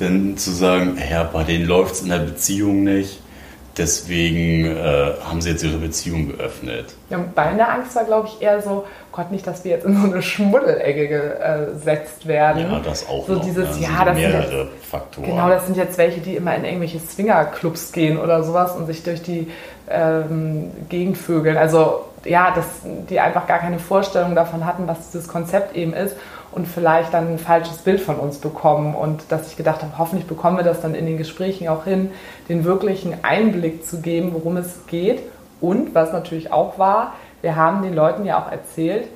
denn 0.00 0.36
zu 0.36 0.50
sagen, 0.50 0.98
ja, 1.10 1.24
bei 1.24 1.44
denen 1.44 1.66
läuft 1.66 1.94
es 1.94 2.02
in 2.02 2.08
der 2.08 2.18
Beziehung 2.18 2.84
nicht, 2.84 3.20
deswegen 3.76 4.64
äh, 4.64 5.12
haben 5.24 5.40
sie 5.40 5.50
jetzt 5.50 5.62
ihre 5.62 5.78
Beziehung 5.78 6.28
geöffnet. 6.28 6.94
Ja, 7.10 7.18
meine 7.34 7.68
Angst 7.68 7.94
war, 7.94 8.04
glaube 8.04 8.28
ich, 8.28 8.42
eher 8.42 8.62
so, 8.62 8.84
Gott, 9.12 9.30
nicht, 9.30 9.46
dass 9.46 9.64
wir 9.64 9.72
jetzt 9.72 9.84
in 9.84 10.00
so 10.00 10.06
eine 10.06 10.22
Schmuddelecke 10.22 11.74
gesetzt 11.74 12.26
werden. 12.26 12.62
Ja, 12.62 12.80
das 12.80 13.08
auch 13.08 13.26
so 13.26 13.34
noch, 13.34 13.44
dieses, 13.44 13.78
ne? 13.78 13.86
ja, 13.86 14.04
das 14.04 14.16
mehrere 14.16 14.48
sind 14.48 14.58
jetzt, 14.58 14.86
Faktoren. 14.86 15.28
Genau, 15.28 15.48
das 15.48 15.66
sind 15.66 15.76
jetzt 15.76 15.98
welche, 15.98 16.20
die 16.20 16.36
immer 16.36 16.54
in 16.56 16.64
irgendwelche 16.64 16.98
Swingerclubs 16.98 17.92
gehen 17.92 18.18
oder 18.18 18.42
sowas 18.42 18.74
und 18.74 18.86
sich 18.86 19.02
durch 19.02 19.22
die 19.22 19.48
ähm, 19.88 20.70
Gegend 20.88 21.18
vögeln. 21.18 21.56
Also 21.56 22.04
ja, 22.24 22.52
dass 22.52 22.66
die 22.84 23.20
einfach 23.20 23.46
gar 23.46 23.58
keine 23.58 23.78
Vorstellung 23.78 24.34
davon 24.34 24.64
hatten, 24.64 24.86
was 24.86 25.10
dieses 25.10 25.28
Konzept 25.28 25.76
eben 25.76 25.92
ist 25.92 26.16
und 26.52 26.66
vielleicht 26.66 27.12
dann 27.12 27.34
ein 27.34 27.38
falsches 27.38 27.78
Bild 27.78 28.00
von 28.00 28.16
uns 28.16 28.38
bekommen 28.38 28.94
und 28.94 29.24
dass 29.30 29.48
ich 29.48 29.56
gedacht 29.56 29.82
habe, 29.82 29.98
hoffentlich 29.98 30.26
bekommen 30.26 30.56
wir 30.56 30.64
das 30.64 30.80
dann 30.80 30.94
in 30.94 31.06
den 31.06 31.18
Gesprächen 31.18 31.68
auch 31.68 31.84
hin, 31.84 32.10
den 32.48 32.64
wirklichen 32.64 33.24
Einblick 33.24 33.84
zu 33.84 34.00
geben, 34.00 34.32
worum 34.32 34.56
es 34.56 34.86
geht 34.86 35.22
und 35.60 35.94
was 35.94 36.12
natürlich 36.12 36.52
auch 36.52 36.78
war, 36.78 37.14
wir 37.42 37.56
haben 37.56 37.82
den 37.82 37.94
Leuten 37.94 38.24
ja 38.24 38.42
auch 38.42 38.50
erzählt, 38.50 39.06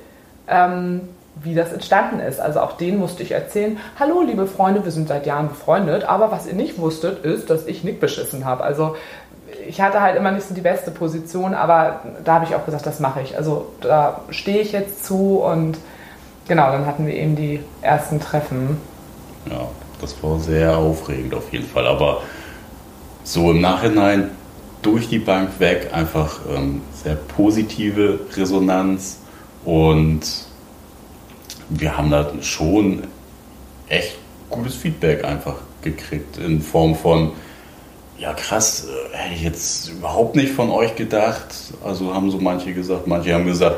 ähm, 0.48 1.08
wie 1.42 1.54
das 1.54 1.72
entstanden 1.72 2.20
ist. 2.20 2.40
Also 2.40 2.60
auch 2.60 2.72
denen 2.72 2.98
musste 2.98 3.22
ich 3.22 3.32
erzählen, 3.32 3.78
hallo 3.98 4.22
liebe 4.22 4.46
Freunde, 4.46 4.84
wir 4.84 4.92
sind 4.92 5.08
seit 5.08 5.24
Jahren 5.24 5.48
befreundet, 5.48 6.04
aber 6.04 6.30
was 6.30 6.46
ihr 6.46 6.54
nicht 6.54 6.78
wusstet, 6.78 7.24
ist, 7.24 7.48
dass 7.50 7.66
ich 7.66 7.84
Nick 7.84 8.00
beschissen 8.00 8.44
habe. 8.44 8.64
Also 8.64 8.96
ich 9.68 9.80
hatte 9.80 10.00
halt 10.00 10.16
immer 10.16 10.30
nicht 10.30 10.48
so 10.48 10.54
die 10.54 10.62
beste 10.62 10.90
Position, 10.90 11.52
aber 11.52 12.00
da 12.24 12.34
habe 12.34 12.46
ich 12.46 12.54
auch 12.54 12.64
gesagt, 12.64 12.86
das 12.86 13.00
mache 13.00 13.20
ich. 13.20 13.36
Also 13.36 13.66
da 13.82 14.22
stehe 14.30 14.60
ich 14.60 14.72
jetzt 14.72 15.04
zu 15.04 15.42
und 15.42 15.76
genau, 16.48 16.72
dann 16.72 16.86
hatten 16.86 17.06
wir 17.06 17.14
eben 17.14 17.36
die 17.36 17.60
ersten 17.82 18.18
Treffen. 18.18 18.78
Ja, 19.50 19.68
das 20.00 20.22
war 20.22 20.40
sehr 20.40 20.76
aufregend 20.76 21.34
auf 21.34 21.52
jeden 21.52 21.66
Fall. 21.66 21.86
Aber 21.86 22.22
so 23.24 23.50
im 23.50 23.60
Nachhinein 23.60 24.30
durch 24.80 25.08
die 25.08 25.18
Bank 25.18 25.60
weg 25.60 25.90
einfach 25.92 26.40
ähm, 26.54 26.80
sehr 26.94 27.16
positive 27.16 28.20
Resonanz 28.34 29.18
und 29.64 30.20
wir 31.68 31.98
haben 31.98 32.10
da 32.10 32.30
schon 32.40 33.02
echt 33.88 34.16
gutes 34.48 34.76
Feedback 34.76 35.24
einfach 35.24 35.56
gekriegt 35.82 36.38
in 36.38 36.62
Form 36.62 36.94
von 36.94 37.32
ja, 38.18 38.32
krass, 38.34 38.86
äh, 38.86 39.16
hätte 39.16 39.34
ich 39.34 39.42
jetzt 39.42 39.88
überhaupt 39.88 40.36
nicht 40.36 40.52
von 40.52 40.70
euch 40.70 40.94
gedacht. 40.96 41.54
Also 41.84 42.14
haben 42.14 42.30
so 42.30 42.38
manche 42.38 42.72
gesagt, 42.72 43.06
manche 43.06 43.32
haben 43.32 43.46
gesagt, 43.46 43.76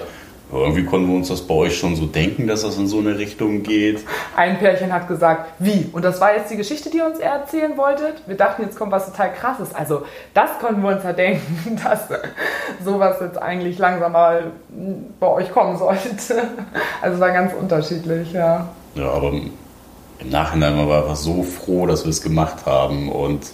irgendwie 0.53 0.85
konnten 0.85 1.09
wir 1.09 1.14
uns 1.14 1.29
das 1.29 1.42
bei 1.42 1.55
euch 1.55 1.79
schon 1.79 1.94
so 1.94 2.07
denken, 2.07 2.48
dass 2.48 2.62
das 2.62 2.76
in 2.76 2.88
so 2.88 2.98
eine 2.98 3.18
Richtung 3.18 3.62
geht. 3.62 4.05
Ein 4.35 4.59
Pärchen 4.59 4.92
hat 4.92 5.07
gesagt, 5.07 5.53
wie? 5.61 5.88
Und 5.92 6.05
das 6.05 6.20
war 6.20 6.35
jetzt 6.35 6.50
die 6.50 6.57
Geschichte, 6.57 6.90
die 6.90 6.96
ihr 6.96 7.07
uns 7.07 7.20
erzählen 7.20 7.76
wolltet? 7.76 8.22
Wir 8.26 8.37
dachten, 8.37 8.62
jetzt 8.62 8.76
kommt 8.76 8.90
was 8.90 9.07
total 9.07 9.33
krasses. 9.33 9.72
Also, 9.74 10.03
das 10.35 10.50
konnten 10.61 10.83
wir 10.83 10.96
uns 10.96 11.05
ja 11.05 11.12
denken, 11.12 11.81
dass 11.85 12.09
sowas 12.85 13.18
jetzt 13.20 13.40
eigentlich 13.40 13.79
langsam 13.79 14.12
mal 14.12 14.50
bei 15.20 15.26
euch 15.29 15.53
kommen 15.53 15.79
sollte. 15.79 16.48
Also, 17.00 17.14
es 17.14 17.20
war 17.20 17.31
ganz 17.31 17.53
unterschiedlich, 17.53 18.33
ja. 18.33 18.68
Ja, 18.96 19.11
aber 19.11 19.33
im 19.33 20.31
Nachhinein 20.31 20.76
waren 20.76 20.88
wir 20.88 20.96
einfach 20.96 21.16
so 21.16 21.44
froh, 21.44 21.87
dass 21.87 22.05
wir 22.05 22.11
es 22.11 22.22
gemacht 22.22 22.66
haben 22.66 23.09
und 23.09 23.53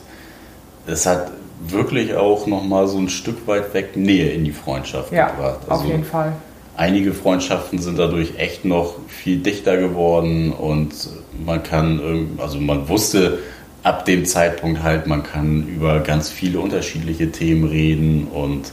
es 0.87 1.07
hat 1.07 1.31
wirklich 1.67 2.15
auch 2.15 2.47
nochmal 2.47 2.87
so 2.87 2.99
ein 2.99 3.09
Stück 3.09 3.47
weit 3.47 3.75
weg 3.75 3.97
Nähe 3.97 4.31
in 4.31 4.45
die 4.45 4.53
Freundschaft 4.53 5.13
ja, 5.13 5.31
gebracht. 5.31 5.61
Also 5.69 5.85
auf 5.85 5.89
jeden 5.89 6.05
Fall. 6.05 6.33
Einige 6.77 7.15
Freundschaften 7.15 7.79
sind 7.79 7.99
dadurch 7.99 8.39
echt 8.39 8.65
noch 8.65 8.97
viel 9.09 9.39
dichter 9.39 9.79
geworden 9.79 10.53
und 10.53 10.93
man 11.45 11.63
kann, 11.63 12.29
also 12.39 12.61
man 12.61 12.89
wusste 12.89 13.39
ab 13.83 14.05
dem 14.05 14.27
Zeitpunkt 14.27 14.83
halt, 14.83 15.07
man 15.07 15.23
kann 15.23 15.67
über 15.69 16.01
ganz 16.01 16.29
viele 16.29 16.61
unterschiedliche 16.61 17.33
Themen 17.33 17.65
reden 17.65 18.27
und 18.27 18.73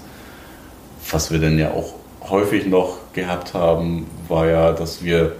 was 1.10 1.32
wir 1.32 1.40
dann 1.40 1.58
ja 1.58 1.72
auch 1.72 1.94
häufig 2.30 2.66
noch 2.66 2.98
gehabt 3.14 3.54
haben, 3.54 4.08
war 4.28 4.48
ja, 4.48 4.72
dass 4.74 5.04
wir 5.04 5.34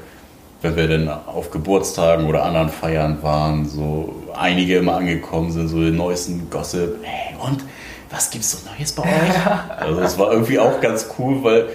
wenn 0.64 0.76
wir 0.76 0.88
dann 0.88 1.10
auf 1.10 1.52
Geburtstagen 1.52 2.26
oder 2.26 2.44
anderen 2.44 2.70
Feiern 2.70 3.22
waren, 3.22 3.68
so 3.68 4.24
einige 4.36 4.78
immer 4.78 4.96
angekommen 4.96 5.52
sind, 5.52 5.68
so 5.68 5.82
den 5.82 5.98
neuesten 5.98 6.50
Gossip. 6.50 6.96
Hey, 7.04 7.36
und 7.46 7.64
was 8.10 8.30
gibt's 8.30 8.52
so 8.52 8.58
Neues 8.70 8.94
bei 8.94 9.04
euch? 9.04 9.80
also 9.80 10.02
es 10.02 10.18
war 10.18 10.32
irgendwie 10.32 10.60
auch 10.60 10.80
ganz 10.80 11.08
cool, 11.20 11.44
weil 11.44 11.70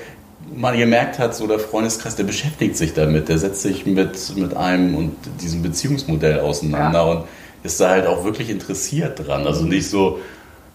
man 0.54 0.76
gemerkt 0.78 1.18
hat, 1.18 1.34
so 1.34 1.46
der 1.46 1.58
Freundeskreis, 1.58 2.16
der 2.16 2.24
beschäftigt 2.24 2.76
sich 2.76 2.94
damit, 2.94 3.28
der 3.28 3.38
setzt 3.38 3.62
sich 3.62 3.84
mit, 3.84 4.36
mit 4.36 4.56
einem 4.56 4.94
und 4.94 5.16
diesem 5.40 5.62
Beziehungsmodell 5.62 6.40
auseinander 6.40 6.98
ja. 6.98 7.04
und 7.04 7.24
ist 7.62 7.80
da 7.80 7.90
halt 7.90 8.06
auch 8.06 8.24
wirklich 8.24 8.48
interessiert 8.48 9.26
dran. 9.26 9.46
Also 9.46 9.64
nicht 9.64 9.90
so, 9.90 10.20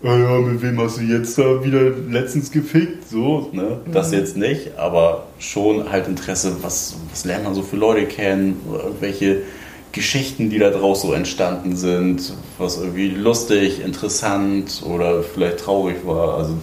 ja, 0.04 0.18
ja, 0.18 0.40
mit 0.40 0.62
wem 0.62 0.80
hast 0.82 0.98
du 0.98 1.02
jetzt 1.02 1.38
da 1.38 1.64
wieder 1.64 1.90
letztens 2.10 2.52
gefickt? 2.52 3.10
So, 3.10 3.50
ne? 3.54 3.80
Das 3.92 4.12
mhm. 4.12 4.18
jetzt 4.18 4.38
nicht, 4.38 4.78
aber 4.78 5.24
schon 5.40 5.90
halt 5.92 6.08
Interesse, 6.08 6.58
was, 6.62 6.98
was 7.10 7.24
lernt 7.24 7.46
man 7.46 7.56
so 7.56 7.64
für 7.64 7.78
Leute 7.78 8.06
kennen, 8.06 8.62
irgendwelche 8.70 9.44
Geschichten, 9.94 10.50
die 10.50 10.60
da 10.60 10.72
draus 10.72 11.02
so 11.02 11.14
entstanden 11.14 11.78
sind, 11.78 12.34
was 12.58 12.78
irgendwie 12.78 13.10
lustig, 13.10 13.82
interessant 13.84 14.84
oder 14.86 15.24
vielleicht 15.24 15.60
traurig 15.60 16.06
war. 16.06 16.38
Also 16.38 16.58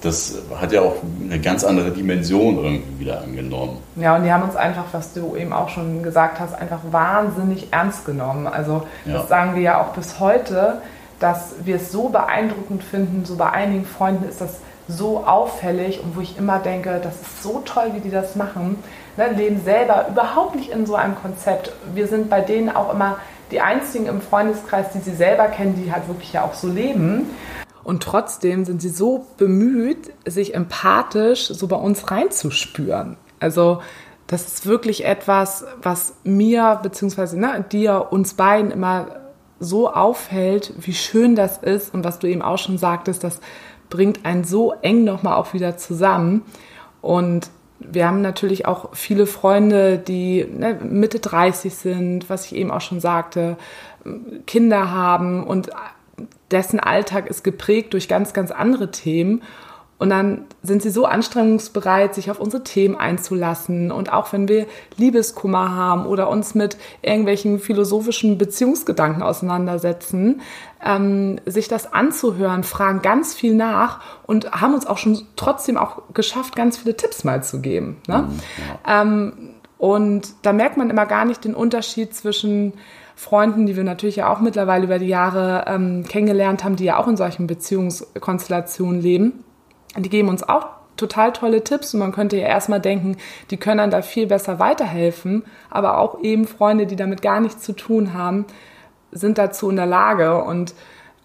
das 0.00 0.38
hat 0.58 0.72
ja 0.72 0.80
auch 0.80 0.96
eine 1.22 1.38
ganz 1.40 1.62
andere 1.62 1.90
Dimension 1.90 2.56
irgendwie 2.56 3.00
wieder 3.00 3.20
angenommen. 3.22 3.78
Ja, 3.96 4.16
und 4.16 4.24
die 4.24 4.32
haben 4.32 4.42
uns 4.42 4.56
einfach, 4.56 4.86
was 4.92 5.12
du 5.12 5.36
eben 5.36 5.52
auch 5.52 5.68
schon 5.68 6.02
gesagt 6.02 6.40
hast, 6.40 6.54
einfach 6.54 6.80
wahnsinnig 6.90 7.68
ernst 7.70 8.06
genommen. 8.06 8.46
Also 8.46 8.86
ja. 9.04 9.18
das 9.18 9.28
sagen 9.28 9.54
wir 9.54 9.62
ja 9.62 9.80
auch 9.80 9.92
bis 9.92 10.18
heute 10.18 10.80
dass 11.20 11.54
wir 11.64 11.76
es 11.76 11.92
so 11.92 12.08
beeindruckend 12.08 12.82
finden, 12.82 13.24
so 13.24 13.36
bei 13.36 13.50
einigen 13.50 13.84
Freunden 13.84 14.28
ist 14.28 14.40
das 14.40 14.58
so 14.88 15.18
auffällig 15.24 16.02
und 16.02 16.16
wo 16.16 16.20
ich 16.20 16.36
immer 16.36 16.58
denke, 16.58 17.00
das 17.02 17.14
ist 17.14 17.42
so 17.42 17.62
toll, 17.64 17.92
wie 17.94 18.00
die 18.00 18.10
das 18.10 18.34
machen, 18.34 18.82
ne, 19.16 19.30
leben 19.32 19.60
selber 19.62 20.06
überhaupt 20.08 20.56
nicht 20.56 20.70
in 20.70 20.86
so 20.86 20.96
einem 20.96 21.14
Konzept. 21.14 21.72
Wir 21.94 22.08
sind 22.08 22.28
bei 22.28 22.40
denen 22.40 22.68
auch 22.70 22.92
immer 22.92 23.18
die 23.50 23.60
einzigen 23.60 24.06
im 24.06 24.20
Freundeskreis, 24.20 24.86
die 24.94 24.98
sie 24.98 25.14
selber 25.14 25.46
kennen, 25.46 25.80
die 25.82 25.92
halt 25.92 26.08
wirklich 26.08 26.32
ja 26.32 26.42
auch 26.42 26.54
so 26.54 26.68
leben. 26.68 27.30
Und 27.84 28.02
trotzdem 28.02 28.64
sind 28.64 28.82
sie 28.82 28.88
so 28.88 29.26
bemüht, 29.36 30.12
sich 30.26 30.54
empathisch 30.54 31.48
so 31.48 31.66
bei 31.66 31.76
uns 31.76 32.10
reinzuspüren. 32.10 33.16
Also 33.40 33.80
das 34.26 34.46
ist 34.46 34.66
wirklich 34.66 35.04
etwas, 35.04 35.64
was 35.82 36.14
mir 36.22 36.78
bzw. 36.82 37.36
Ne, 37.36 37.64
dir, 37.70 38.08
uns 38.10 38.34
beiden 38.34 38.70
immer 38.70 39.19
so 39.60 39.92
auffällt, 39.92 40.72
wie 40.78 40.94
schön 40.94 41.36
das 41.36 41.58
ist 41.58 41.94
und 41.94 42.02
was 42.02 42.18
du 42.18 42.26
eben 42.26 42.42
auch 42.42 42.58
schon 42.58 42.78
sagtest, 42.78 43.22
das 43.22 43.40
bringt 43.90 44.24
einen 44.24 44.44
so 44.44 44.72
eng 44.82 45.04
nochmal 45.04 45.34
auch 45.34 45.52
wieder 45.52 45.76
zusammen. 45.76 46.42
Und 47.02 47.50
wir 47.78 48.06
haben 48.06 48.22
natürlich 48.22 48.66
auch 48.66 48.90
viele 48.94 49.26
Freunde, 49.26 49.98
die 49.98 50.44
ne, 50.44 50.78
Mitte 50.82 51.18
30 51.18 51.74
sind, 51.74 52.30
was 52.30 52.46
ich 52.46 52.54
eben 52.54 52.70
auch 52.70 52.80
schon 52.80 53.00
sagte, 53.00 53.56
Kinder 54.46 54.90
haben 54.90 55.44
und 55.44 55.70
dessen 56.50 56.80
Alltag 56.80 57.28
ist 57.28 57.44
geprägt 57.44 57.92
durch 57.92 58.08
ganz, 58.08 58.32
ganz 58.32 58.50
andere 58.50 58.90
Themen. 58.90 59.42
Und 60.00 60.08
dann 60.08 60.46
sind 60.62 60.80
sie 60.80 60.88
so 60.88 61.04
anstrengungsbereit, 61.04 62.14
sich 62.14 62.30
auf 62.30 62.40
unsere 62.40 62.64
Themen 62.64 62.96
einzulassen. 62.96 63.92
Und 63.92 64.10
auch 64.10 64.32
wenn 64.32 64.48
wir 64.48 64.64
Liebeskummer 64.96 65.76
haben 65.76 66.06
oder 66.06 66.30
uns 66.30 66.54
mit 66.54 66.78
irgendwelchen 67.02 67.58
philosophischen 67.58 68.38
Beziehungsgedanken 68.38 69.22
auseinandersetzen, 69.22 70.40
ähm, 70.82 71.38
sich 71.44 71.68
das 71.68 71.92
anzuhören, 71.92 72.64
fragen 72.64 73.02
ganz 73.02 73.34
viel 73.34 73.54
nach 73.54 74.00
und 74.26 74.50
haben 74.52 74.72
uns 74.72 74.86
auch 74.86 74.96
schon 74.96 75.20
trotzdem 75.36 75.76
auch 75.76 76.00
geschafft, 76.14 76.56
ganz 76.56 76.78
viele 76.78 76.96
Tipps 76.96 77.22
mal 77.22 77.44
zu 77.44 77.60
geben. 77.60 77.98
Ne? 78.08 78.22
Mhm, 78.22 78.40
ja. 78.86 79.02
ähm, 79.02 79.32
und 79.76 80.28
da 80.40 80.54
merkt 80.54 80.78
man 80.78 80.88
immer 80.88 81.04
gar 81.04 81.26
nicht 81.26 81.44
den 81.44 81.54
Unterschied 81.54 82.14
zwischen 82.14 82.72
Freunden, 83.16 83.66
die 83.66 83.76
wir 83.76 83.84
natürlich 83.84 84.16
ja 84.16 84.32
auch 84.32 84.40
mittlerweile 84.40 84.84
über 84.84 84.98
die 84.98 85.08
Jahre 85.08 85.64
ähm, 85.66 86.06
kennengelernt 86.08 86.64
haben, 86.64 86.76
die 86.76 86.84
ja 86.84 86.96
auch 86.96 87.06
in 87.06 87.18
solchen 87.18 87.46
Beziehungskonstellationen 87.46 89.02
leben 89.02 89.44
die 89.96 90.08
geben 90.08 90.28
uns 90.28 90.42
auch 90.42 90.66
total 90.96 91.32
tolle 91.32 91.64
Tipps 91.64 91.94
und 91.94 92.00
man 92.00 92.12
könnte 92.12 92.36
ja 92.36 92.46
erstmal 92.46 92.80
denken, 92.80 93.16
die 93.50 93.56
können 93.56 93.78
dann 93.78 93.90
da 93.90 94.02
viel 94.02 94.26
besser 94.26 94.58
weiterhelfen, 94.58 95.44
aber 95.70 95.98
auch 95.98 96.20
eben 96.20 96.46
Freunde, 96.46 96.86
die 96.86 96.96
damit 96.96 97.22
gar 97.22 97.40
nichts 97.40 97.62
zu 97.62 97.72
tun 97.72 98.14
haben, 98.14 98.44
sind 99.10 99.38
dazu 99.38 99.70
in 99.70 99.76
der 99.76 99.86
Lage. 99.86 100.42
Und 100.44 100.74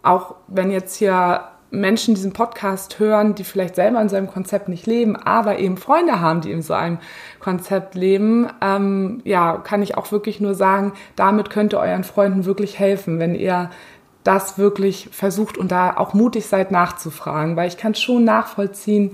auch 0.02 0.36
wenn 0.48 0.72
jetzt 0.72 0.96
hier 0.96 1.46
Menschen 1.72 2.16
diesen 2.16 2.32
Podcast 2.32 3.00
hören, 3.00 3.36
die 3.36 3.44
vielleicht 3.44 3.76
selber 3.76 4.02
in 4.02 4.08
so 4.08 4.16
einem 4.16 4.28
Konzept 4.28 4.70
nicht 4.70 4.88
leben, 4.88 5.16
aber 5.16 5.60
eben 5.60 5.78
Freunde 5.78 6.22
haben, 6.22 6.42
die 6.42 6.52
in 6.52 6.62
so 6.62 6.74
einem 6.74 7.00
Konzept 7.40 7.96
leben, 7.96 8.48
ähm, 8.62 9.22
ja, 9.26 9.58
kann 9.58 9.82
ich 9.82 9.98
auch 9.98 10.12
wirklich 10.12 10.40
nur 10.40 10.56
sagen, 10.56 10.94
damit 11.16 11.50
könnt 11.50 11.74
ihr 11.74 11.80
euren 11.80 12.04
Freunden 12.04 12.46
wirklich 12.46 12.80
helfen, 12.80 13.20
wenn 13.20 13.36
ihr 13.36 13.70
das 14.26 14.58
wirklich 14.58 15.08
versucht 15.12 15.58
und 15.58 15.72
da 15.72 15.96
auch 15.96 16.14
mutig 16.14 16.48
seid 16.48 16.72
nachzufragen, 16.72 17.56
weil 17.56 17.70
ich 17.70 17.78
kann 17.78 17.96
schon 17.96 18.26
nachvollziehen, 18.26 19.12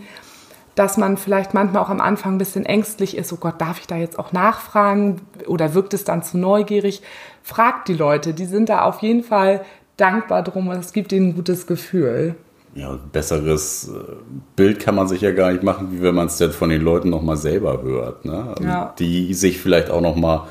dass 0.74 0.98
man 0.98 1.18
vielleicht 1.18 1.54
manchmal 1.54 1.84
auch 1.84 1.90
am 1.90 2.00
Anfang 2.00 2.36
ein 2.36 2.38
bisschen 2.38 2.66
ängstlich 2.66 3.18
ist, 3.18 3.32
oh 3.34 3.38
Gott, 3.38 3.60
darf 3.60 3.80
ich 3.80 3.88
da 3.88 3.98
jetzt 3.98 4.18
auch 4.18 4.32
nachfragen 4.32 5.22
oder 5.46 5.74
wirkt 5.74 5.94
es 5.94 6.06
dann 6.06 6.24
zu 6.24 6.38
neugierig? 6.38 7.02
Fragt 7.44 7.90
die 7.90 7.94
Leute, 7.94 8.34
die 8.34 8.46
sind 8.46 8.70
da 8.70 8.84
auf 8.84 9.02
jeden 9.02 9.24
Fall 9.24 9.66
dankbar 9.98 10.44
drum 10.44 10.70
und 10.70 10.78
es 10.78 10.94
gibt 10.94 11.12
ihnen 11.12 11.30
ein 11.30 11.36
gutes 11.36 11.68
Gefühl. 11.68 12.36
Ja, 12.74 12.98
besseres 13.12 13.90
äh, 13.90 14.14
Bild 14.56 14.80
kann 14.80 14.96
man 14.96 15.10
sich 15.10 15.20
ja 15.20 15.32
gar 15.32 15.52
nicht 15.52 15.62
machen, 15.62 15.90
wie 15.92 16.02
wenn 16.02 16.16
man 16.16 16.28
es 16.28 16.40
jetzt 16.40 16.56
von 16.56 16.70
den 16.70 16.82
Leuten 16.82 17.10
nochmal 17.10 17.36
selber 17.36 17.82
hört. 17.84 18.24
Ne? 18.24 18.56
Ja. 18.64 18.96
Die 18.98 19.34
sich 19.34 19.60
vielleicht 19.60 19.90
auch 19.90 20.00
nochmal 20.00 20.44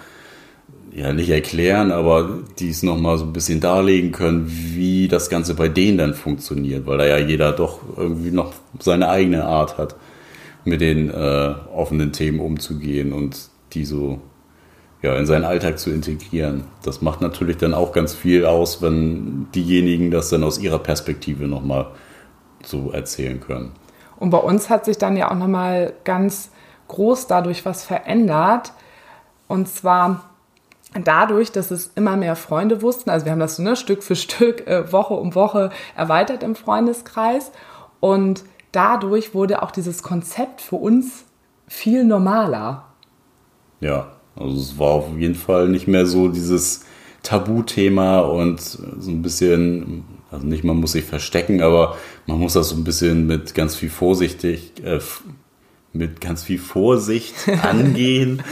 ja 0.92 1.12
nicht 1.12 1.30
erklären, 1.30 1.92
aber 1.92 2.40
die 2.58 2.70
es 2.70 2.82
nochmal 2.82 3.18
so 3.18 3.24
ein 3.24 3.32
bisschen 3.32 3.60
darlegen 3.60 4.12
können, 4.12 4.46
wie 4.48 5.08
das 5.08 5.30
Ganze 5.30 5.54
bei 5.54 5.68
denen 5.68 5.98
dann 5.98 6.14
funktioniert, 6.14 6.86
weil 6.86 6.98
da 6.98 7.06
ja 7.06 7.18
jeder 7.18 7.52
doch 7.52 7.80
irgendwie 7.96 8.30
noch 8.30 8.52
seine 8.78 9.08
eigene 9.08 9.44
Art 9.44 9.78
hat, 9.78 9.96
mit 10.64 10.80
den 10.80 11.10
äh, 11.10 11.54
offenen 11.74 12.12
Themen 12.12 12.40
umzugehen 12.40 13.12
und 13.12 13.36
die 13.72 13.84
so 13.84 14.20
ja, 15.02 15.16
in 15.16 15.24
seinen 15.24 15.44
Alltag 15.44 15.78
zu 15.78 15.90
integrieren. 15.90 16.64
Das 16.82 17.00
macht 17.00 17.20
natürlich 17.20 17.56
dann 17.56 17.72
auch 17.72 17.92
ganz 17.92 18.12
viel 18.12 18.44
aus, 18.44 18.82
wenn 18.82 19.48
diejenigen 19.54 20.10
das 20.10 20.28
dann 20.28 20.44
aus 20.44 20.58
ihrer 20.58 20.78
Perspektive 20.78 21.44
nochmal 21.44 21.86
so 22.62 22.90
erzählen 22.90 23.40
können. 23.40 23.72
Und 24.18 24.30
bei 24.30 24.38
uns 24.38 24.68
hat 24.68 24.84
sich 24.84 24.98
dann 24.98 25.16
ja 25.16 25.30
auch 25.30 25.36
nochmal 25.36 25.94
ganz 26.04 26.50
groß 26.88 27.26
dadurch 27.28 27.64
was 27.64 27.84
verändert. 27.84 28.72
Und 29.48 29.68
zwar 29.68 30.29
dadurch, 31.04 31.52
dass 31.52 31.70
es 31.70 31.92
immer 31.94 32.16
mehr 32.16 32.36
Freunde 32.36 32.82
wussten, 32.82 33.10
also 33.10 33.24
wir 33.26 33.32
haben 33.32 33.40
das 33.40 33.56
so 33.56 33.62
ne, 33.62 33.76
Stück 33.76 34.02
für 34.02 34.16
Stück, 34.16 34.66
äh, 34.66 34.92
Woche 34.92 35.14
um 35.14 35.34
Woche 35.34 35.70
erweitert 35.96 36.42
im 36.42 36.54
Freundeskreis 36.54 37.52
und 38.00 38.44
dadurch 38.72 39.34
wurde 39.34 39.62
auch 39.62 39.70
dieses 39.70 40.02
Konzept 40.02 40.60
für 40.60 40.76
uns 40.76 41.24
viel 41.68 42.04
normaler. 42.04 42.84
Ja, 43.80 44.08
also 44.36 44.60
es 44.60 44.78
war 44.78 44.88
auf 44.88 45.16
jeden 45.16 45.34
Fall 45.34 45.68
nicht 45.68 45.86
mehr 45.86 46.06
so 46.06 46.28
dieses 46.28 46.84
Tabuthema 47.22 48.20
und 48.20 48.60
so 48.60 49.10
ein 49.10 49.22
bisschen, 49.22 50.04
also 50.30 50.46
nicht 50.46 50.64
man 50.64 50.78
muss 50.78 50.92
sich 50.92 51.04
verstecken, 51.04 51.62
aber 51.62 51.96
man 52.26 52.38
muss 52.38 52.54
das 52.54 52.70
so 52.70 52.76
ein 52.76 52.84
bisschen 52.84 53.26
mit 53.26 53.54
ganz 53.54 53.76
viel 53.76 53.90
vorsichtig, 53.90 54.72
äh, 54.84 55.00
mit 55.92 56.20
ganz 56.20 56.44
viel 56.44 56.58
Vorsicht 56.58 57.34
angehen, 57.62 58.42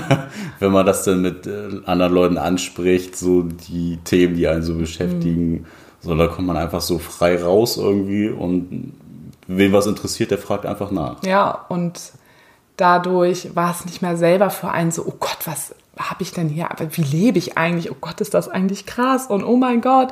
wenn 0.58 0.72
man 0.72 0.86
das 0.86 1.04
dann 1.04 1.22
mit 1.22 1.46
äh, 1.46 1.80
anderen 1.86 2.12
Leuten 2.12 2.38
anspricht, 2.38 3.16
so 3.16 3.42
die 3.42 3.98
Themen, 4.04 4.36
die 4.36 4.48
einen 4.48 4.62
so 4.62 4.74
beschäftigen. 4.74 5.52
Mhm. 5.52 5.66
So, 6.00 6.16
da 6.16 6.26
kommt 6.26 6.48
man 6.48 6.56
einfach 6.56 6.80
so 6.80 6.98
frei 6.98 7.40
raus 7.40 7.76
irgendwie 7.76 8.28
und 8.28 8.94
wen 9.46 9.72
was 9.72 9.86
interessiert, 9.86 10.32
der 10.32 10.38
fragt 10.38 10.66
einfach 10.66 10.90
nach. 10.90 11.22
Ja, 11.24 11.64
und 11.68 12.12
dadurch 12.82 13.54
war 13.54 13.70
es 13.70 13.84
nicht 13.84 14.02
mehr 14.02 14.16
selber 14.16 14.50
für 14.50 14.68
einen 14.68 14.90
so, 14.90 15.04
oh 15.06 15.14
Gott, 15.20 15.38
was 15.44 15.72
habe 15.96 16.22
ich 16.22 16.32
denn 16.32 16.48
hier, 16.48 16.68
wie 16.90 17.02
lebe 17.02 17.38
ich 17.38 17.56
eigentlich? 17.56 17.92
Oh 17.92 17.96
Gott, 18.00 18.20
ist 18.20 18.34
das 18.34 18.48
eigentlich 18.48 18.86
krass 18.86 19.28
und 19.28 19.44
oh 19.44 19.56
mein 19.56 19.80
Gott. 19.80 20.10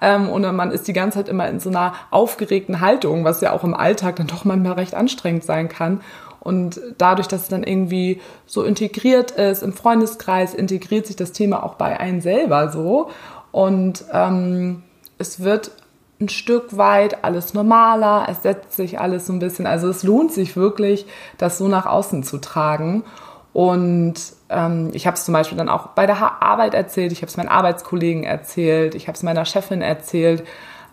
Ähm, 0.00 0.28
und 0.28 0.42
man 0.54 0.70
ist 0.70 0.86
die 0.86 0.92
ganze 0.92 1.18
Zeit 1.18 1.28
immer 1.28 1.48
in 1.48 1.58
so 1.58 1.70
einer 1.70 1.94
aufgeregten 2.12 2.80
Haltung, 2.80 3.24
was 3.24 3.40
ja 3.40 3.52
auch 3.52 3.64
im 3.64 3.74
Alltag 3.74 4.16
dann 4.16 4.28
doch 4.28 4.44
manchmal 4.44 4.74
recht 4.74 4.94
anstrengend 4.94 5.42
sein 5.42 5.68
kann. 5.68 6.02
Und 6.38 6.80
dadurch, 6.98 7.26
dass 7.26 7.42
es 7.42 7.48
dann 7.48 7.64
irgendwie 7.64 8.20
so 8.46 8.62
integriert 8.62 9.32
ist, 9.32 9.62
im 9.62 9.72
Freundeskreis 9.72 10.54
integriert 10.54 11.06
sich 11.06 11.16
das 11.16 11.32
Thema 11.32 11.64
auch 11.64 11.74
bei 11.74 11.98
einem 11.98 12.20
selber 12.20 12.70
so. 12.70 13.10
Und 13.50 14.04
ähm, 14.12 14.84
es 15.18 15.42
wird 15.42 15.72
ein 16.20 16.28
Stück 16.28 16.76
weit 16.76 17.24
alles 17.24 17.54
normaler, 17.54 18.26
es 18.30 18.42
setzt 18.42 18.72
sich 18.72 19.00
alles 19.00 19.26
so 19.26 19.32
ein 19.32 19.38
bisschen, 19.38 19.66
also 19.66 19.88
es 19.88 20.02
lohnt 20.02 20.32
sich 20.32 20.56
wirklich, 20.56 21.06
das 21.38 21.58
so 21.58 21.68
nach 21.68 21.86
außen 21.86 22.22
zu 22.22 22.38
tragen. 22.38 23.04
Und 23.52 24.14
ähm, 24.48 24.90
ich 24.92 25.06
habe 25.06 25.16
es 25.16 25.24
zum 25.24 25.32
Beispiel 25.32 25.56
dann 25.56 25.68
auch 25.68 25.88
bei 25.88 26.06
der 26.06 26.42
Arbeit 26.42 26.74
erzählt, 26.74 27.12
ich 27.12 27.22
habe 27.22 27.28
es 27.28 27.36
meinen 27.36 27.48
Arbeitskollegen 27.48 28.24
erzählt, 28.24 28.94
ich 28.94 29.06
habe 29.06 29.16
es 29.16 29.22
meiner 29.22 29.44
Chefin 29.44 29.80
erzählt. 29.80 30.44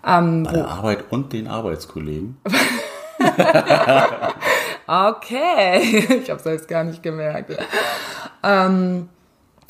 Ähm, 0.06 0.44
bei 0.44 0.54
der 0.54 0.68
Arbeit 0.68 1.06
und 1.10 1.34
den 1.34 1.48
Arbeitskollegen? 1.48 2.38
okay, 4.88 6.06
ich 6.24 6.30
habe 6.30 6.38
es 6.38 6.44
selbst 6.44 6.68
gar 6.68 6.84
nicht 6.84 7.02
gemerkt. 7.02 7.58
Ähm, 8.44 9.10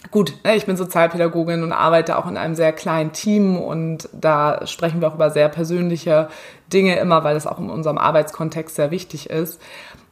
gut, 0.10 0.34
ne, 0.44 0.56
ich 0.56 0.66
bin 0.66 0.78
Sozialpädagogin 0.78 1.64
und 1.64 1.72
arbeite 1.72 2.18
auch 2.18 2.28
in 2.28 2.38
einem 2.38 2.56
sehr 2.56 2.74
kleinen 2.74 3.12
Team 3.12 3.58
und 3.58 4.10
da 4.14 4.66
sprechen 4.66 5.02
wir 5.02 5.08
auch 5.08 5.16
über 5.16 5.30
sehr 5.30 5.50
persönliche 5.50 6.30
Dinge 6.74 6.98
immer, 6.98 7.24
weil 7.24 7.36
das 7.36 7.46
auch 7.48 7.60
in 7.60 7.70
unserem 7.70 7.98
Arbeitskontext 7.98 8.76
sehr 8.76 8.92
wichtig 8.92 9.30
ist. 9.30 9.62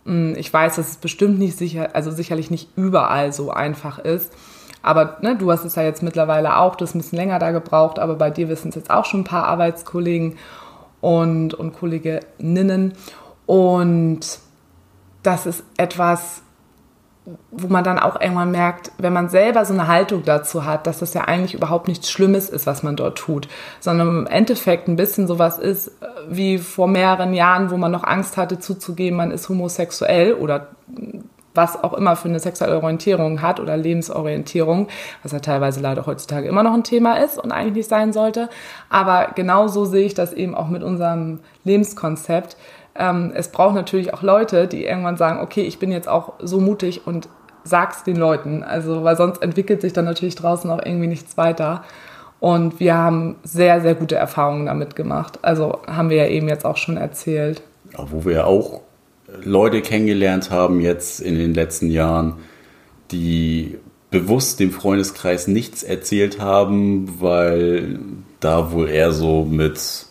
Hm, 0.06 0.36
ich 0.38 0.54
weiß, 0.54 0.75
dass 0.75 0.89
es 0.89 0.97
bestimmt 0.97 1.39
nicht 1.39 1.58
sicher, 1.58 1.89
also 1.93 2.12
sicherlich 2.12 2.52
nicht 2.52 2.69
überall 2.75 3.34
so 3.34 3.52
einfach 3.52 3.99
ist. 3.99 4.32
Aber 4.82 5.17
ne, 5.21 5.36
du 5.36 5.52
hast 5.52 5.65
es 5.65 5.75
ja 5.75 5.84
jetzt 5.84 6.04
mittlerweile 6.04 6.58
auch, 6.58 6.75
du 6.75 6.86
hast 6.86 6.95
ein 6.95 6.99
bisschen 6.99 7.17
länger 7.17 7.39
da 7.39 7.52
gebraucht, 7.52 7.99
aber 7.99 8.15
bei 8.15 8.30
dir 8.30 8.47
wissen 8.47 8.69
es 8.69 8.75
jetzt 8.75 8.91
auch 8.91 9.06
schon 9.06 9.21
ein 9.21 9.25
paar 9.25 9.45
Arbeitskollegen. 9.45 10.38
und, 11.02 11.54
und 11.54 11.73
Kolleginnen. 11.73 12.93
Und 13.45 14.39
das 15.23 15.45
ist 15.45 15.63
etwas, 15.78 16.41
wo 17.51 17.67
man 17.67 17.83
dann 17.83 17.99
auch 17.99 18.19
irgendwann 18.19 18.51
merkt, 18.51 18.91
wenn 18.97 19.13
man 19.13 19.29
selber 19.29 19.65
so 19.65 19.73
eine 19.73 19.87
Haltung 19.87 20.23
dazu 20.23 20.65
hat, 20.65 20.87
dass 20.87 20.99
das 20.99 21.13
ja 21.13 21.21
eigentlich 21.21 21.53
überhaupt 21.53 21.87
nichts 21.87 22.09
Schlimmes 22.09 22.49
ist, 22.49 22.65
was 22.65 22.83
man 22.83 22.95
dort 22.95 23.17
tut, 23.17 23.47
sondern 23.79 24.09
im 24.09 24.27
Endeffekt 24.27 24.87
ein 24.87 24.95
bisschen 24.95 25.27
sowas 25.27 25.57
ist 25.57 25.87
äh, 25.87 26.07
wie 26.29 26.57
vor 26.57 26.87
mehreren 26.87 27.33
Jahren, 27.33 27.71
wo 27.71 27.77
man 27.77 27.91
noch 27.91 28.03
Angst 28.03 28.37
hatte 28.37 28.59
zuzugeben, 28.59 29.17
man 29.17 29.31
ist 29.31 29.49
homosexuell 29.49 30.33
oder 30.33 30.67
was 31.55 31.83
auch 31.83 31.93
immer 31.93 32.15
für 32.15 32.29
eine 32.29 32.39
sexuelle 32.39 32.77
Orientierung 32.77 33.41
hat 33.41 33.59
oder 33.59 33.75
Lebensorientierung, 33.75 34.87
was 35.23 35.31
ja 35.31 35.39
teilweise 35.39 35.79
leider 35.79 36.05
heutzutage 36.05 36.47
immer 36.47 36.63
noch 36.63 36.73
ein 36.73 36.83
Thema 36.83 37.15
ist 37.15 37.37
und 37.37 37.51
eigentlich 37.51 37.73
nicht 37.73 37.89
sein 37.89 38.13
sollte. 38.13 38.49
Aber 38.89 39.31
genauso 39.35 39.85
sehe 39.85 40.05
ich 40.05 40.13
das 40.13 40.31
eben 40.31 40.55
auch 40.55 40.69
mit 40.69 40.83
unserem 40.83 41.39
Lebenskonzept 41.63 42.55
ähm, 42.99 43.31
es 43.33 43.47
braucht 43.49 43.75
natürlich 43.75 44.13
auch 44.13 44.21
Leute, 44.21 44.67
die 44.67 44.85
irgendwann 44.85 45.17
sagen, 45.17 45.39
okay, 45.39 45.62
ich 45.62 45.79
bin 45.79 45.91
jetzt 45.91 46.07
auch 46.07 46.33
so 46.39 46.59
mutig 46.59 47.07
und 47.07 47.29
sag's 47.63 48.03
den 48.03 48.17
Leuten. 48.17 48.63
Also, 48.63 49.03
weil 49.03 49.15
sonst 49.15 49.41
entwickelt 49.41 49.81
sich 49.81 49.93
dann 49.93 50.05
natürlich 50.05 50.35
draußen 50.35 50.69
auch 50.69 50.83
irgendwie 50.83 51.07
nichts 51.07 51.38
weiter. 51.38 51.83
Und 52.39 52.79
wir 52.79 52.95
haben 52.95 53.35
sehr, 53.43 53.81
sehr 53.81 53.95
gute 53.95 54.15
Erfahrungen 54.15 54.67
damit 54.67 54.95
gemacht. 54.95 55.39
Also 55.41 55.79
haben 55.88 56.09
wir 56.09 56.17
ja 56.17 56.27
eben 56.27 56.47
jetzt 56.47 56.65
auch 56.65 56.77
schon 56.77 56.95
erzählt. 56.95 57.62
Ja, 57.97 58.05
wo 58.12 58.23
wir 58.23 58.47
auch 58.47 58.81
Leute 59.43 59.81
kennengelernt 59.81 60.49
haben 60.49 60.79
jetzt 60.79 61.19
in 61.19 61.35
den 61.35 61.53
letzten 61.53 61.89
Jahren, 61.89 62.35
die 63.12 63.77
bewusst 64.09 64.59
dem 64.59 64.71
Freundeskreis 64.71 65.47
nichts 65.47 65.83
erzählt 65.83 66.39
haben, 66.39 67.19
weil 67.19 67.99
da 68.39 68.71
wohl 68.71 68.89
eher 68.89 69.12
so 69.12 69.43
mit 69.43 70.07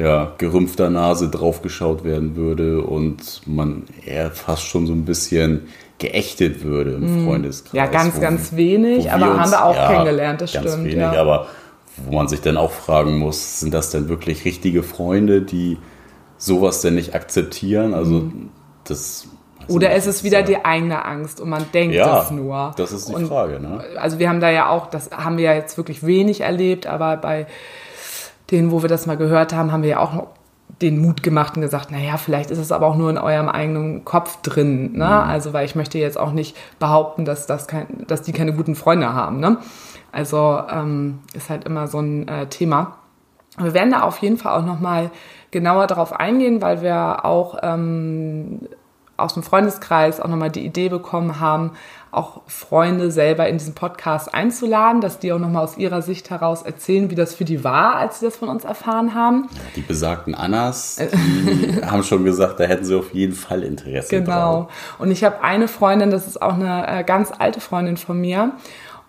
ja, 0.00 0.32
gerümpfter 0.38 0.88
Nase 0.88 1.28
draufgeschaut 1.28 2.04
werden 2.04 2.34
würde 2.34 2.82
und 2.82 3.42
man 3.46 3.84
eher 4.04 4.30
fast 4.30 4.62
schon 4.62 4.86
so 4.86 4.94
ein 4.94 5.04
bisschen 5.04 5.68
geächtet 5.98 6.64
würde 6.64 6.92
im 6.92 7.20
mhm. 7.20 7.26
Freundeskreis. 7.26 7.74
Ja, 7.74 7.86
ganz, 7.86 8.16
wo, 8.16 8.20
ganz 8.20 8.56
wenig, 8.56 9.12
aber 9.12 9.32
uns, 9.32 9.40
haben 9.40 9.50
wir 9.50 9.64
auch 9.64 9.76
ja, 9.76 9.88
kennengelernt, 9.88 10.40
das 10.40 10.52
ganz 10.52 10.70
stimmt. 10.70 10.84
Wenig, 10.86 10.96
ja. 10.96 11.20
aber 11.20 11.48
wo 12.06 12.14
man 12.14 12.28
sich 12.28 12.40
dann 12.40 12.56
auch 12.56 12.70
fragen 12.70 13.18
muss, 13.18 13.60
sind 13.60 13.74
das 13.74 13.90
denn 13.90 14.08
wirklich 14.08 14.46
richtige 14.46 14.82
Freunde, 14.82 15.42
die 15.42 15.76
sowas 16.38 16.80
denn 16.80 16.94
nicht 16.94 17.14
akzeptieren? 17.14 17.92
Also 17.92 18.14
mhm. 18.14 18.48
das 18.84 19.28
Oder 19.68 19.94
ist 19.94 20.06
es 20.06 20.24
wieder 20.24 20.42
die 20.42 20.64
eigene 20.64 21.04
Angst 21.04 21.42
und 21.42 21.50
man 21.50 21.66
denkt 21.74 21.94
ja, 21.94 22.06
das 22.06 22.30
nur? 22.30 22.72
Das 22.78 22.92
ist 22.92 23.10
die 23.10 23.14
und, 23.14 23.26
Frage. 23.26 23.60
Ne? 23.60 23.84
Also 23.98 24.18
wir 24.18 24.30
haben 24.30 24.40
da 24.40 24.48
ja 24.48 24.70
auch, 24.70 24.86
das 24.86 25.10
haben 25.10 25.36
wir 25.36 25.44
ja 25.44 25.54
jetzt 25.54 25.76
wirklich 25.76 26.06
wenig 26.06 26.40
erlebt, 26.40 26.86
aber 26.86 27.18
bei 27.18 27.46
denen, 28.50 28.70
wo 28.70 28.82
wir 28.82 28.88
das 28.88 29.06
mal 29.06 29.16
gehört 29.16 29.54
haben, 29.54 29.72
haben 29.72 29.82
wir 29.82 29.90
ja 29.90 29.98
auch 30.00 30.26
den 30.80 31.00
Mut 31.00 31.22
gemacht 31.22 31.56
und 31.56 31.62
gesagt, 31.62 31.90
naja, 31.90 32.16
vielleicht 32.16 32.50
ist 32.50 32.58
es 32.58 32.72
aber 32.72 32.86
auch 32.86 32.96
nur 32.96 33.10
in 33.10 33.18
eurem 33.18 33.48
eigenen 33.48 34.04
Kopf 34.04 34.40
drin. 34.42 34.92
Ne? 34.92 35.04
Mhm. 35.04 35.10
Also, 35.10 35.52
weil 35.52 35.64
ich 35.64 35.74
möchte 35.74 35.98
jetzt 35.98 36.18
auch 36.18 36.32
nicht 36.32 36.56
behaupten, 36.78 37.24
dass, 37.24 37.46
das 37.46 37.66
kein, 37.66 37.86
dass 38.06 38.22
die 38.22 38.32
keine 38.32 38.54
guten 38.54 38.74
Freunde 38.74 39.12
haben. 39.12 39.40
Ne? 39.40 39.58
Also 40.12 40.62
ähm, 40.70 41.20
ist 41.34 41.50
halt 41.50 41.64
immer 41.64 41.86
so 41.86 42.00
ein 42.00 42.28
äh, 42.28 42.46
Thema. 42.46 42.96
Wir 43.58 43.74
werden 43.74 43.90
da 43.90 44.02
auf 44.02 44.18
jeden 44.18 44.38
Fall 44.38 44.58
auch 44.58 44.64
nochmal 44.64 45.10
genauer 45.50 45.86
darauf 45.86 46.12
eingehen, 46.12 46.62
weil 46.62 46.82
wir 46.82 47.24
auch 47.24 47.58
ähm, 47.62 48.60
aus 49.20 49.34
dem 49.34 49.42
Freundeskreis 49.42 50.20
auch 50.20 50.28
nochmal 50.28 50.50
die 50.50 50.64
Idee 50.64 50.88
bekommen 50.88 51.40
haben, 51.40 51.72
auch 52.12 52.40
Freunde 52.46 53.10
selber 53.10 53.48
in 53.48 53.58
diesen 53.58 53.74
Podcast 53.74 54.34
einzuladen, 54.34 55.00
dass 55.00 55.18
die 55.18 55.32
auch 55.32 55.38
nochmal 55.38 55.62
aus 55.62 55.76
ihrer 55.76 56.02
Sicht 56.02 56.30
heraus 56.30 56.62
erzählen, 56.62 57.10
wie 57.10 57.14
das 57.14 57.34
für 57.34 57.44
die 57.44 57.62
war, 57.62 57.96
als 57.96 58.20
sie 58.20 58.26
das 58.26 58.36
von 58.36 58.48
uns 58.48 58.64
erfahren 58.64 59.14
haben. 59.14 59.48
Ja, 59.52 59.60
die 59.76 59.82
besagten 59.82 60.34
Annas, 60.34 60.96
die 60.96 61.80
haben 61.84 62.02
schon 62.02 62.24
gesagt, 62.24 62.58
da 62.58 62.64
hätten 62.64 62.84
sie 62.84 62.96
auf 62.96 63.14
jeden 63.14 63.34
Fall 63.34 63.62
Interesse. 63.62 64.20
Genau. 64.20 64.62
Drauf. 64.62 64.96
Und 64.98 65.10
ich 65.10 65.22
habe 65.22 65.42
eine 65.42 65.68
Freundin, 65.68 66.10
das 66.10 66.26
ist 66.26 66.42
auch 66.42 66.54
eine 66.54 67.00
äh, 67.00 67.04
ganz 67.04 67.32
alte 67.36 67.60
Freundin 67.60 67.96
von 67.96 68.20
mir. 68.20 68.52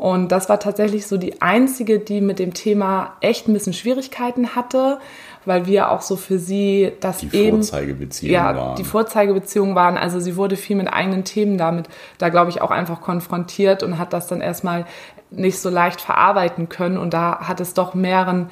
Und 0.02 0.32
das 0.32 0.50
war 0.50 0.60
tatsächlich 0.60 1.06
so 1.06 1.18
die 1.18 1.44
einzige, 1.44 2.00
die 2.00 2.22
mit 2.22 2.40
dem 2.40 2.56
Thema 2.56 3.14
echt 3.22 3.48
ein 3.48 3.54
bisschen 3.54 3.74
Schwierigkeiten 3.74 4.56
hatte, 4.56 4.98
weil 5.46 5.66
wir 5.66 5.92
auch 5.92 6.02
so 6.02 6.16
für 6.16 6.40
sie 6.40 6.92
das 7.00 7.20
die 7.20 7.30
eben 7.34 7.64
Vorzeigebeziehungen 7.64 8.34
ja, 8.34 8.56
waren. 8.56 8.76
die 8.76 8.84
Vorzeigebeziehungen 8.84 9.76
waren. 9.76 9.98
Also 9.98 10.20
sie 10.20 10.36
wurde 10.36 10.56
viel 10.56 10.76
mit 10.76 10.92
eigenen 10.92 11.24
Themen 11.24 11.58
damit, 11.58 11.88
da 12.18 12.30
glaube 12.30 12.50
ich 12.50 12.62
auch 12.62 12.72
einfach 12.72 13.02
konfrontiert 13.02 13.84
und 13.84 13.98
hat 13.98 14.14
das 14.14 14.28
dann 14.28 14.42
erstmal 14.42 14.86
nicht 15.30 15.60
so 15.60 15.70
leicht 15.70 16.02
verarbeiten 16.02 16.70
können. 16.70 16.98
Und 16.98 17.14
da 17.14 17.48
hat 17.48 17.60
es 17.60 17.74
doch 17.74 17.94
mehreren 17.94 18.50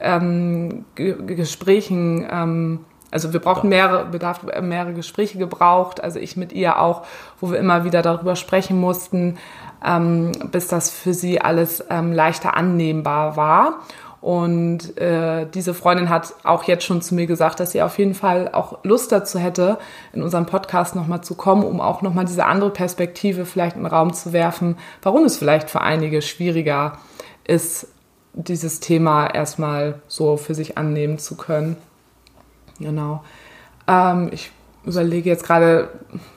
ähm, 0.00 0.84
Gesprächen 0.94 2.26
ähm, 2.30 2.80
also 3.12 3.34
wir 3.34 3.40
brauchten 3.40 3.68
mehrere, 3.68 4.06
bedarf 4.06 4.42
mehrere 4.62 4.94
Gespräche 4.94 5.36
gebraucht, 5.38 6.02
also 6.02 6.18
ich 6.18 6.36
mit 6.36 6.52
ihr 6.52 6.80
auch, 6.80 7.04
wo 7.40 7.50
wir 7.50 7.58
immer 7.58 7.84
wieder 7.84 8.00
darüber 8.00 8.36
sprechen 8.36 8.80
mussten, 8.80 9.36
ähm, 9.84 10.32
bis 10.50 10.66
das 10.66 10.90
für 10.90 11.12
sie 11.12 11.40
alles 11.40 11.84
ähm, 11.90 12.12
leichter 12.12 12.56
annehmbar 12.56 13.36
war. 13.36 13.80
Und 14.22 14.96
äh, 14.98 15.48
diese 15.52 15.74
Freundin 15.74 16.08
hat 16.08 16.32
auch 16.44 16.62
jetzt 16.62 16.84
schon 16.84 17.02
zu 17.02 17.16
mir 17.16 17.26
gesagt, 17.26 17.58
dass 17.58 17.72
sie 17.72 17.82
auf 17.82 17.98
jeden 17.98 18.14
Fall 18.14 18.50
auch 18.52 18.78
Lust 18.84 19.10
dazu 19.10 19.40
hätte, 19.40 19.78
in 20.12 20.22
unserem 20.22 20.46
Podcast 20.46 20.94
nochmal 20.94 21.22
zu 21.22 21.34
kommen, 21.34 21.64
um 21.64 21.80
auch 21.80 22.02
nochmal 22.02 22.24
diese 22.24 22.46
andere 22.46 22.70
Perspektive 22.70 23.44
vielleicht 23.44 23.74
in 23.74 23.82
den 23.82 23.90
Raum 23.90 24.12
zu 24.12 24.32
werfen, 24.32 24.76
warum 25.02 25.24
es 25.24 25.36
vielleicht 25.36 25.68
für 25.68 25.80
einige 25.80 26.22
schwieriger 26.22 26.98
ist, 27.44 27.88
dieses 28.32 28.78
Thema 28.78 29.26
erstmal 29.26 30.00
so 30.06 30.36
für 30.36 30.54
sich 30.54 30.78
annehmen 30.78 31.18
zu 31.18 31.36
können. 31.36 31.76
Genau. 32.78 33.24
Ähm, 33.88 34.30
ich 34.32 34.52
überlege 34.84 35.30
jetzt 35.30 35.44
gerade, 35.44 35.88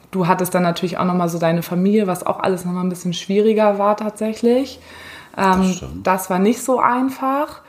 du 0.10 0.26
hattest 0.26 0.56
dann 0.56 0.64
natürlich 0.64 0.98
auch 0.98 1.06
nochmal 1.06 1.30
so 1.30 1.38
deine 1.38 1.62
Familie, 1.62 2.08
was 2.08 2.26
auch 2.26 2.40
alles 2.40 2.66
nochmal 2.66 2.84
ein 2.84 2.90
bisschen 2.90 3.14
schwieriger 3.14 3.78
war 3.78 3.96
tatsächlich. 3.96 4.80
Ähm, 5.38 5.78
das, 5.80 5.84
das, 6.04 6.30
war 6.32 6.40
nicht 6.40 6.64
so 6.64 6.80
einfach. 6.80 7.62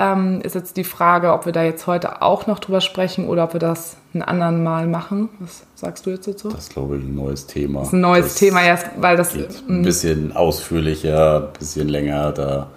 Ähm, 0.00 0.40
ist 0.42 0.54
jetzt 0.54 0.78
die 0.78 0.84
Frage, 0.84 1.34
ob 1.34 1.44
wir 1.44 1.52
da 1.52 1.62
jetzt 1.62 1.86
heute 1.86 2.22
auch 2.22 2.46
noch 2.46 2.58
drüber 2.58 2.80
sprechen 2.80 3.28
oder 3.28 3.44
ob 3.44 3.52
wir 3.52 3.60
das 3.60 3.98
ein 4.14 4.22
anderen 4.22 4.62
Mal 4.62 4.86
machen. 4.86 5.28
Was 5.40 5.62
sagst 5.74 6.06
du 6.06 6.10
jetzt 6.10 6.26
dazu? 6.26 6.48
Das 6.48 6.68
ist, 6.68 6.72
glaube 6.72 6.96
ich, 6.96 7.02
ein 7.02 7.14
neues 7.14 7.46
Thema. 7.46 7.80
Das 7.80 7.88
ist 7.88 7.94
ein 7.94 8.00
neues 8.00 8.26
das 8.26 8.34
Thema, 8.36 8.64
ja, 8.64 8.78
weil 8.98 9.18
das. 9.18 9.34
Ein 9.68 9.82
bisschen 9.82 10.34
ausführlicher, 10.34 11.48
ein 11.48 11.58
bisschen 11.58 11.88
länger. 11.88 12.32
Da 12.32 12.68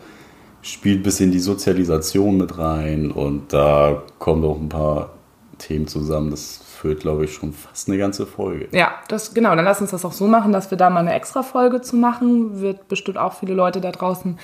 spielt 0.61 0.99
ein 0.99 1.03
bisschen 1.03 1.31
die 1.31 1.39
Sozialisation 1.39 2.35
mit 2.35 2.57
rein 2.57 3.09
und 3.09 3.53
da 3.53 4.03
kommen 4.19 4.43
auch 4.43 4.59
ein 4.59 4.67
paar 4.67 5.11
Themen 5.59 5.87
zusammen. 5.87 6.29
Das 6.29 6.59
führt, 6.67 6.99
glaube 6.99 7.23
ich, 7.23 7.33
schon 7.33 7.53
fast 7.53 7.87
eine 7.87 7.97
ganze 7.97 8.25
Folge. 8.25 8.67
Ja, 8.73 8.95
das 9.07 9.33
genau. 9.33 9.55
Dann 9.55 9.63
lass 9.63 9.79
uns 9.79 9.91
das 9.91 10.03
auch 10.03 10.11
so 10.11 10.27
machen, 10.27 10.51
dass 10.51 10.71
wir 10.71 10.77
da 10.77 10.89
mal 10.89 10.99
eine 10.99 11.13
extra 11.13 11.41
Folge 11.41 11.79
zu 11.79 11.95
machen. 11.95 12.59
Wird 12.59 12.89
bestimmt 12.89 13.17
auch 13.17 13.31
viele 13.31 13.53
Leute 13.53 13.79
da 13.79 13.91
draußen 13.91 14.37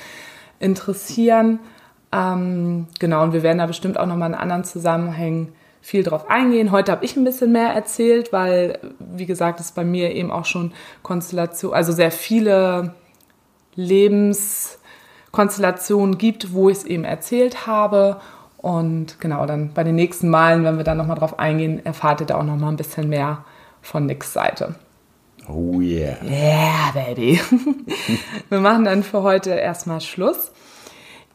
interessieren. 0.60 1.60
Ähm, 2.12 2.88
genau, 3.00 3.24
und 3.24 3.34
wir 3.34 3.44
werden 3.44 3.60
da 3.60 3.68
bestimmt 3.68 4.00
auch 4.00 4.06
nochmal 4.06 4.30
in 4.30 4.36
anderen 4.36 4.64
Zusammenhängen 4.64 5.54
viel 5.82 6.04
drauf 6.04 6.30
eingehen. 6.30 6.72
Heute 6.72 6.92
habe 6.92 7.06
ich 7.06 7.16
ein 7.16 7.24
bisschen 7.24 7.52
mehr 7.52 7.70
erzählt, 7.70 8.34
weil, 8.34 8.80
wie 9.00 9.26
gesagt, 9.26 9.60
es 9.60 9.72
bei 9.72 9.84
mir 9.84 10.14
eben 10.14 10.32
auch 10.32 10.46
schon 10.46 10.74
Konstellation, 11.04 11.74
also 11.74 11.92
sehr 11.92 12.12
viele 12.12 12.94
Lebenskonstellationen 13.76 16.18
gibt, 16.18 16.54
wo 16.54 16.70
ich 16.70 16.78
es 16.80 16.84
eben 16.84 17.06
erzählt 17.06 17.68
habe. 17.68 18.20
Und 18.58 19.22
genau, 19.22 19.46
dann 19.46 19.74
bei 19.74 19.86
den 19.86 19.96
nächsten 19.96 20.30
Malen, 20.30 20.66
wenn 20.66 20.76
wir 20.78 20.84
da 20.84 20.96
nochmal 20.96 21.18
drauf 21.18 21.40
eingehen, 21.40 21.86
erfahrt 21.86 22.20
ihr 22.22 22.28
da 22.28 22.38
auch 22.38 22.44
nochmal 22.44 22.74
ein 22.74 22.78
bisschen 22.78 23.08
mehr 23.08 23.46
von 23.82 24.06
Nicks 24.06 24.34
Seite. 24.34 24.76
Oh 25.48 25.80
yeah. 25.80 26.18
Yeah, 26.24 26.92
baby. 26.94 27.40
wir 28.50 28.60
machen 28.60 28.84
dann 28.84 29.04
für 29.04 29.24
heute 29.24 29.52
erstmal 29.52 30.02
Schluss. 30.02 30.52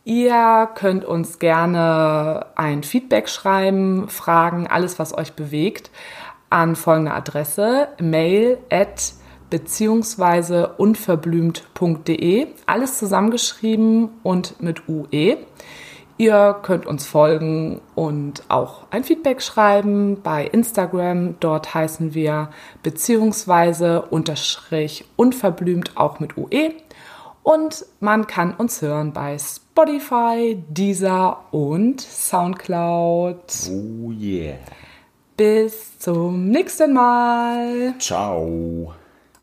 Ihr 0.05 0.69
könnt 0.75 1.07
uns 1.07 1.38
gerne 1.38 2.47
ein 2.57 2.83
Feedback 2.83 3.27
schreiben, 3.29 4.09
Fragen, 4.09 4.67
alles, 4.67 4.99
was 4.99 5.17
euch 5.17 5.33
bewegt, 5.33 5.90
an 6.51 6.77
folgende 6.77 7.14
Adresse: 7.14 7.88
mail 7.99 8.59
at 8.71 9.14
beziehungsweise 9.49 10.75
unverblümt.de. 10.77 12.49
Alles 12.67 12.99
zusammengeschrieben 12.99 14.11
und 14.23 14.61
mit 14.61 14.88
UE. 14.88 15.38
Ihr 16.17 16.57
könnt 16.63 16.87
uns 16.87 17.07
folgen 17.07 17.81
und 17.94 18.44
auch 18.48 18.85
ein 18.90 19.05
Feedback 19.05 19.40
schreiben 19.40 20.21
bei 20.23 20.44
Instagram. 20.44 21.40
Dort 21.40 21.75
heißen 21.75 22.13
wir 22.13 22.50
beziehungsweise 22.83 24.02
unterstrich 24.02 25.07
unverblümt 25.17 25.96
auch 25.96 26.21
mit 26.21 26.37
UE. 26.37 26.75
Und 27.42 27.85
man 28.00 28.27
kann 28.27 28.55
uns 28.55 28.81
hören 28.81 29.13
bei 29.13 29.38
Spotify, 29.75 30.56
Deezer 30.68 31.46
und 31.50 32.00
Soundcloud. 32.00 33.42
Oh 33.68 34.12
yeah. 34.12 34.54
Bis 35.37 35.98
zum 35.98 36.48
nächsten 36.48 36.92
Mal. 36.92 37.94
Ciao. 37.98 38.94